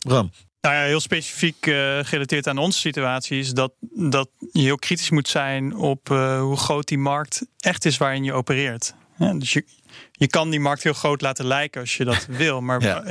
Bram? 0.07 0.31
Nou 0.61 0.75
ja, 0.79 0.83
heel 0.83 1.01
specifiek 1.01 1.67
eh, 1.67 1.99
gerelateerd 2.03 2.47
aan 2.47 2.59
onze 2.59 2.79
situatie 2.79 3.39
is 3.39 3.51
dat, 3.53 3.73
dat 3.95 4.29
je 4.53 4.61
heel 4.63 4.77
kritisch 4.77 5.11
moet 5.11 5.29
zijn 5.29 5.77
op 5.77 6.11
eh, 6.11 6.41
hoe 6.41 6.57
groot 6.57 6.89
die 6.89 6.99
markt 6.99 7.47
echt 7.59 7.85
is 7.85 7.97
waarin 7.97 8.25
je 8.25 8.33
opereert. 8.33 8.95
Ja, 9.19 9.35
dus 9.35 9.53
je, 9.53 9.65
je 10.13 10.27
kan 10.27 10.51
die 10.51 10.61
markt 10.61 10.83
heel 10.83 10.93
groot 10.93 11.21
laten 11.21 11.47
lijken 11.47 11.81
als 11.81 11.97
je 11.97 12.05
dat 12.05 12.27
wil. 12.43 12.61
Maar 12.61 12.83
Ja. 12.83 13.03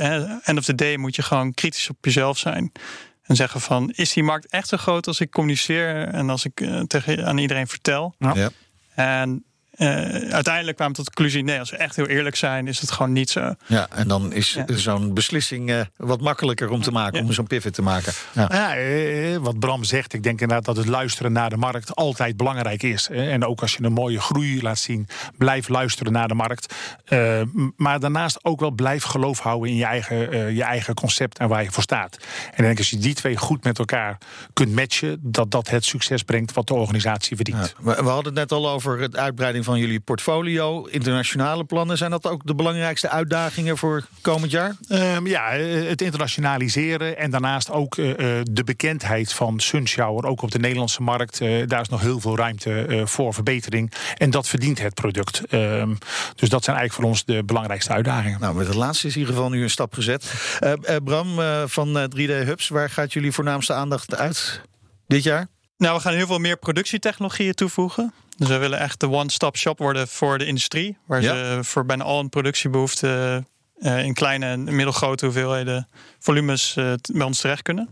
end 0.44 0.58
of 0.58 0.64
the 0.64 0.74
day 0.74 0.96
moet 0.96 1.16
je 1.16 1.22
gewoon 1.22 1.54
kritisch 1.54 1.90
op 1.90 2.04
jezelf 2.04 2.38
zijn. 2.38 2.72
En 3.26 3.36
zeggen 3.36 3.60
van, 3.60 3.90
is 3.90 4.12
die 4.12 4.22
markt 4.22 4.46
echt 4.46 4.68
zo 4.68 4.76
groot 4.76 5.06
als 5.06 5.20
ik 5.20 5.30
communiceer 5.30 6.08
en 6.08 6.30
als 6.30 6.44
ik 6.44 6.60
eh, 6.60 6.80
tegen, 6.80 7.26
aan 7.26 7.38
iedereen 7.38 7.66
vertel? 7.66 8.14
Ja. 8.18 8.50
En 8.94 9.44
uiteindelijk 9.76 10.76
kwamen 10.76 10.96
we 10.96 11.02
tot 11.02 11.04
de 11.04 11.12
conclusie, 11.14 11.44
nee, 11.44 11.58
als 11.58 11.70
we 11.70 11.76
echt 11.76 11.96
heel 11.96 12.06
eerlijk 12.06 12.36
zijn, 12.36 12.66
is 12.68 12.80
het 12.80 12.90
gewoon 12.90 13.12
niet 13.12 13.30
zo. 13.30 13.54
Ja, 13.66 13.86
en 13.90 14.08
dan 14.08 14.32
is 14.32 14.52
Ja. 14.52 14.76
zo'n 14.76 15.14
beslissing 15.14 15.70
eh, 15.70 15.80
wat 15.96 16.20
makkelijker 16.20 16.70
om 16.70 16.82
te 16.82 16.90
maken, 16.90 17.18
Ja. 17.18 17.24
om 17.24 17.32
zo'n 17.32 17.46
pivot 17.46 17.74
te 17.74 17.82
maken. 17.82 18.12
Ja. 18.32 18.48
Ja, 18.52 18.76
eh, 18.76 19.36
wat 19.36 19.58
Bram 19.58 19.84
zegt, 19.84 20.12
ik 20.12 20.22
denk 20.22 20.40
inderdaad 20.40 20.64
dat 20.64 20.76
het 20.76 20.86
luisteren 20.86 21.32
naar 21.32 21.50
de 21.50 21.56
markt 21.56 21.94
altijd 21.94 22.36
belangrijk 22.36 22.82
is. 22.82 23.08
En 23.08 23.44
ook 23.44 23.60
als 23.60 23.72
je 23.74 23.82
een 23.84 23.92
mooie 23.92 24.20
groei 24.20 24.62
laat 24.62 24.78
zien, 24.78 25.06
blijf 25.38 25.68
luisteren 25.68 26.12
naar 26.12 26.28
de 26.28 26.34
markt. 26.34 26.74
Eh, 27.04 27.40
maar 27.76 28.00
daarnaast 28.00 28.44
ook 28.44 28.60
wel 28.60 28.70
blijf 28.70 29.02
geloof 29.04 29.38
houden 29.38 29.70
in 29.70 29.76
je 29.76 29.84
eigen, 29.84 30.32
eh, 30.32 30.50
je 30.56 30.62
eigen 30.62 30.94
concept 30.94 31.38
en 31.38 31.48
waar 31.48 31.62
je 31.62 31.70
voor 31.70 31.82
staat. 31.82 32.16
En 32.46 32.56
ik 32.56 32.64
denk 32.64 32.78
als 32.78 32.90
je 32.90 32.98
die 32.98 33.14
twee 33.14 33.36
goed 33.36 33.64
met 33.64 33.78
elkaar 33.78 34.18
kunt 34.52 34.74
matchen, 34.74 35.18
dat 35.22 35.50
dat 35.50 35.68
het 35.70 35.84
succes 35.84 36.22
brengt 36.22 36.52
wat 36.52 36.66
de 36.66 36.74
organisatie 36.74 37.36
verdient. 37.36 37.74
Ja, 37.84 37.94
we 38.02 38.08
hadden 38.08 38.24
het 38.24 38.34
net 38.34 38.52
al 38.52 38.68
over 38.70 39.00
het 39.00 39.16
uitbreiding 39.16 39.64
van 39.66 39.78
jullie 39.78 40.00
portfolio. 40.00 40.84
Internationale 40.84 41.64
plannen, 41.64 41.98
zijn 41.98 42.10
dat 42.10 42.26
ook 42.26 42.46
de 42.46 42.54
belangrijkste 42.54 43.08
uitdagingen 43.08 43.78
voor 43.78 44.06
komend 44.20 44.50
jaar? 44.50 44.76
Ehm, 44.88 45.26
ja, 45.26 45.50
eh, 45.50 45.88
het 45.88 46.02
internationaliseren 46.02 47.18
en 47.18 47.30
daarnaast 47.30 47.70
ook 47.70 47.96
eh, 47.96 48.10
eh, 48.10 48.44
de 48.50 48.64
bekendheid 48.64 49.32
van 49.32 49.60
Sunshower, 49.60 50.26
ook 50.26 50.42
op 50.42 50.50
de 50.50 50.58
Nederlandse 50.58 51.02
markt. 51.02 51.38
daar 51.66 51.80
is 51.80 51.88
nog 51.88 52.00
heel 52.00 52.20
veel 52.20 52.36
ruimte 52.36 52.84
eh, 52.84 53.06
voor 53.06 53.34
verbetering. 53.34 53.92
En 54.16 54.30
dat 54.30 54.48
verdient 54.48 54.80
het 54.80 54.94
product. 54.94 55.42
Ehm, 55.46 55.94
dus 56.34 56.48
dat 56.48 56.64
zijn 56.64 56.76
eigenlijk 56.76 56.92
voor 56.92 57.04
ons 57.04 57.24
de 57.24 57.44
belangrijkste 57.44 57.92
uitdagingen. 57.92 58.40
Nou, 58.40 58.54
met 58.54 58.66
het 58.66 58.76
laatste 58.76 59.06
is 59.06 59.14
in 59.14 59.20
ieder 59.20 59.34
geval 59.34 59.50
nu 59.50 59.62
een 59.62 59.70
stap 59.70 59.94
gezet. 59.94 60.34
Bram 61.04 61.40
eh, 61.40 61.62
van 61.66 61.98
eh, 61.98 62.04
3D 62.04 62.46
Hubs, 62.46 62.68
waar 62.68 62.90
gaat 62.90 63.12
jullie 63.12 63.32
voornaamste 63.32 63.72
aandacht 63.72 64.16
uit 64.16 64.60
dit 65.06 65.22
jaar? 65.22 65.46
Nou, 65.76 65.96
we 65.96 66.02
gaan 66.02 66.14
heel 66.14 66.26
veel 66.26 66.38
meer 66.38 66.56
productietechnologieën 66.56 67.54
toevoegen. 67.54 68.12
Dus 68.36 68.48
we 68.48 68.56
willen 68.56 68.78
echt 68.78 69.00
de 69.00 69.10
one-stop 69.10 69.56
shop 69.56 69.78
worden 69.78 70.08
voor 70.08 70.38
de 70.38 70.44
industrie. 70.46 70.96
Waar 71.06 71.22
Ja. 71.22 71.34
ze 71.54 71.64
voor 71.64 71.86
bijna 71.86 72.04
al 72.04 72.16
hun 72.18 72.28
productiebehoeften 72.28 73.46
eh, 73.78 74.04
in 74.04 74.14
kleine 74.14 74.46
en 74.46 74.64
middelgrote 74.64 75.24
hoeveelheden 75.24 75.88
volumes 76.18 76.76
eh, 76.76 76.92
bij 77.12 77.26
ons 77.26 77.40
terecht 77.40 77.62
kunnen. 77.62 77.88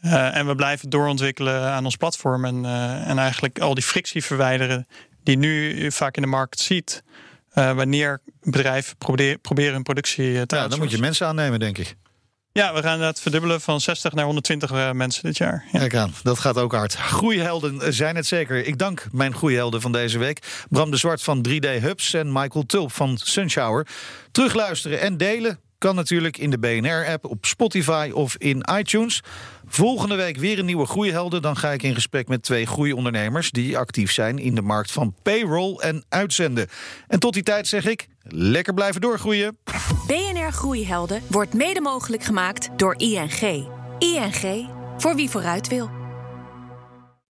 Eh, 0.00 0.36
en 0.36 0.46
we 0.46 0.54
blijven 0.54 0.90
doorontwikkelen 0.90 1.60
aan 1.70 1.84
ons 1.84 1.96
platform. 1.96 2.44
En, 2.44 2.64
en 3.04 3.18
eigenlijk 3.18 3.58
al 3.58 3.74
die 3.74 3.84
frictie 3.84 4.24
verwijderen 4.24 4.86
die 5.22 5.36
nu 5.36 5.90
vaak 5.92 6.16
in 6.16 6.22
de 6.22 6.28
markt 6.28 6.60
ziet. 6.60 7.02
wanneer 7.54 8.20
bedrijven 8.42 8.96
probeer- 8.96 9.38
proberen 9.38 9.72
hun 9.72 9.82
productie 9.82 10.46
te 10.46 10.56
Ja, 10.56 10.68
dan 10.68 10.78
moet 10.78 10.90
je 10.90 10.98
mensen 10.98 11.26
aannemen, 11.26 11.58
denk 11.58 11.78
ik. 11.78 11.96
Ja, 12.56 12.74
we 12.74 12.82
gaan 12.82 13.00
het 13.00 13.20
verdubbelen 13.20 13.60
van 13.60 13.80
60 13.80 14.12
naar 14.12 14.24
120 14.24 14.70
eh, 14.70 14.90
mensen 14.90 15.22
dit 15.22 15.36
jaar. 15.36 15.64
Ja. 15.72 15.78
Kijk 15.78 15.94
aan, 15.94 16.14
dat 16.22 16.38
gaat 16.38 16.58
ook 16.58 16.72
hard. 16.72 16.94
Groeihelden 16.94 17.94
zijn 17.94 18.16
het 18.16 18.26
zeker. 18.26 18.66
Ik 18.66 18.78
dank 18.78 19.06
mijn 19.12 19.34
groeihelden 19.34 19.80
van 19.80 19.92
deze 19.92 20.18
week. 20.18 20.64
Bram 20.68 20.90
de 20.90 20.96
Zwart 20.96 21.22
van 21.22 21.46
3D 21.48 21.80
Hubs 21.80 22.14
en 22.14 22.32
Michael 22.32 22.66
Tulp 22.66 22.92
van 22.92 23.18
Sunshower. 23.18 23.86
Terugluisteren 24.30 25.00
en 25.00 25.16
delen 25.16 25.58
Kan 25.78 25.94
natuurlijk 25.94 26.38
in 26.38 26.50
de 26.50 26.58
BNR-app, 26.58 27.24
op 27.24 27.46
Spotify 27.46 28.10
of 28.14 28.36
in 28.36 28.64
iTunes. 28.78 29.22
Volgende 29.68 30.14
week 30.14 30.36
weer 30.36 30.58
een 30.58 30.64
nieuwe 30.64 30.86
Groeihelden. 30.86 31.42
Dan 31.42 31.56
ga 31.56 31.70
ik 31.70 31.82
in 31.82 31.94
gesprek 31.94 32.28
met 32.28 32.42
twee 32.42 32.66
groeiondernemers... 32.66 33.50
die 33.50 33.78
actief 33.78 34.12
zijn 34.12 34.38
in 34.38 34.54
de 34.54 34.62
markt 34.62 34.92
van 34.92 35.14
payroll 35.22 35.76
en 35.76 36.04
uitzenden. 36.08 36.68
En 37.08 37.18
tot 37.18 37.32
die 37.34 37.42
tijd 37.42 37.66
zeg 37.66 37.86
ik, 37.86 38.08
lekker 38.22 38.74
blijven 38.74 39.00
doorgroeien. 39.00 39.58
BNR 40.06 40.52
Groeihelden 40.52 41.22
wordt 41.26 41.54
mede 41.54 41.80
mogelijk 41.80 42.22
gemaakt 42.22 42.68
door 42.76 42.94
ING. 42.96 43.68
ING, 43.98 44.68
voor 44.96 45.14
wie 45.14 45.30
vooruit 45.30 45.68
wil. 45.68 45.95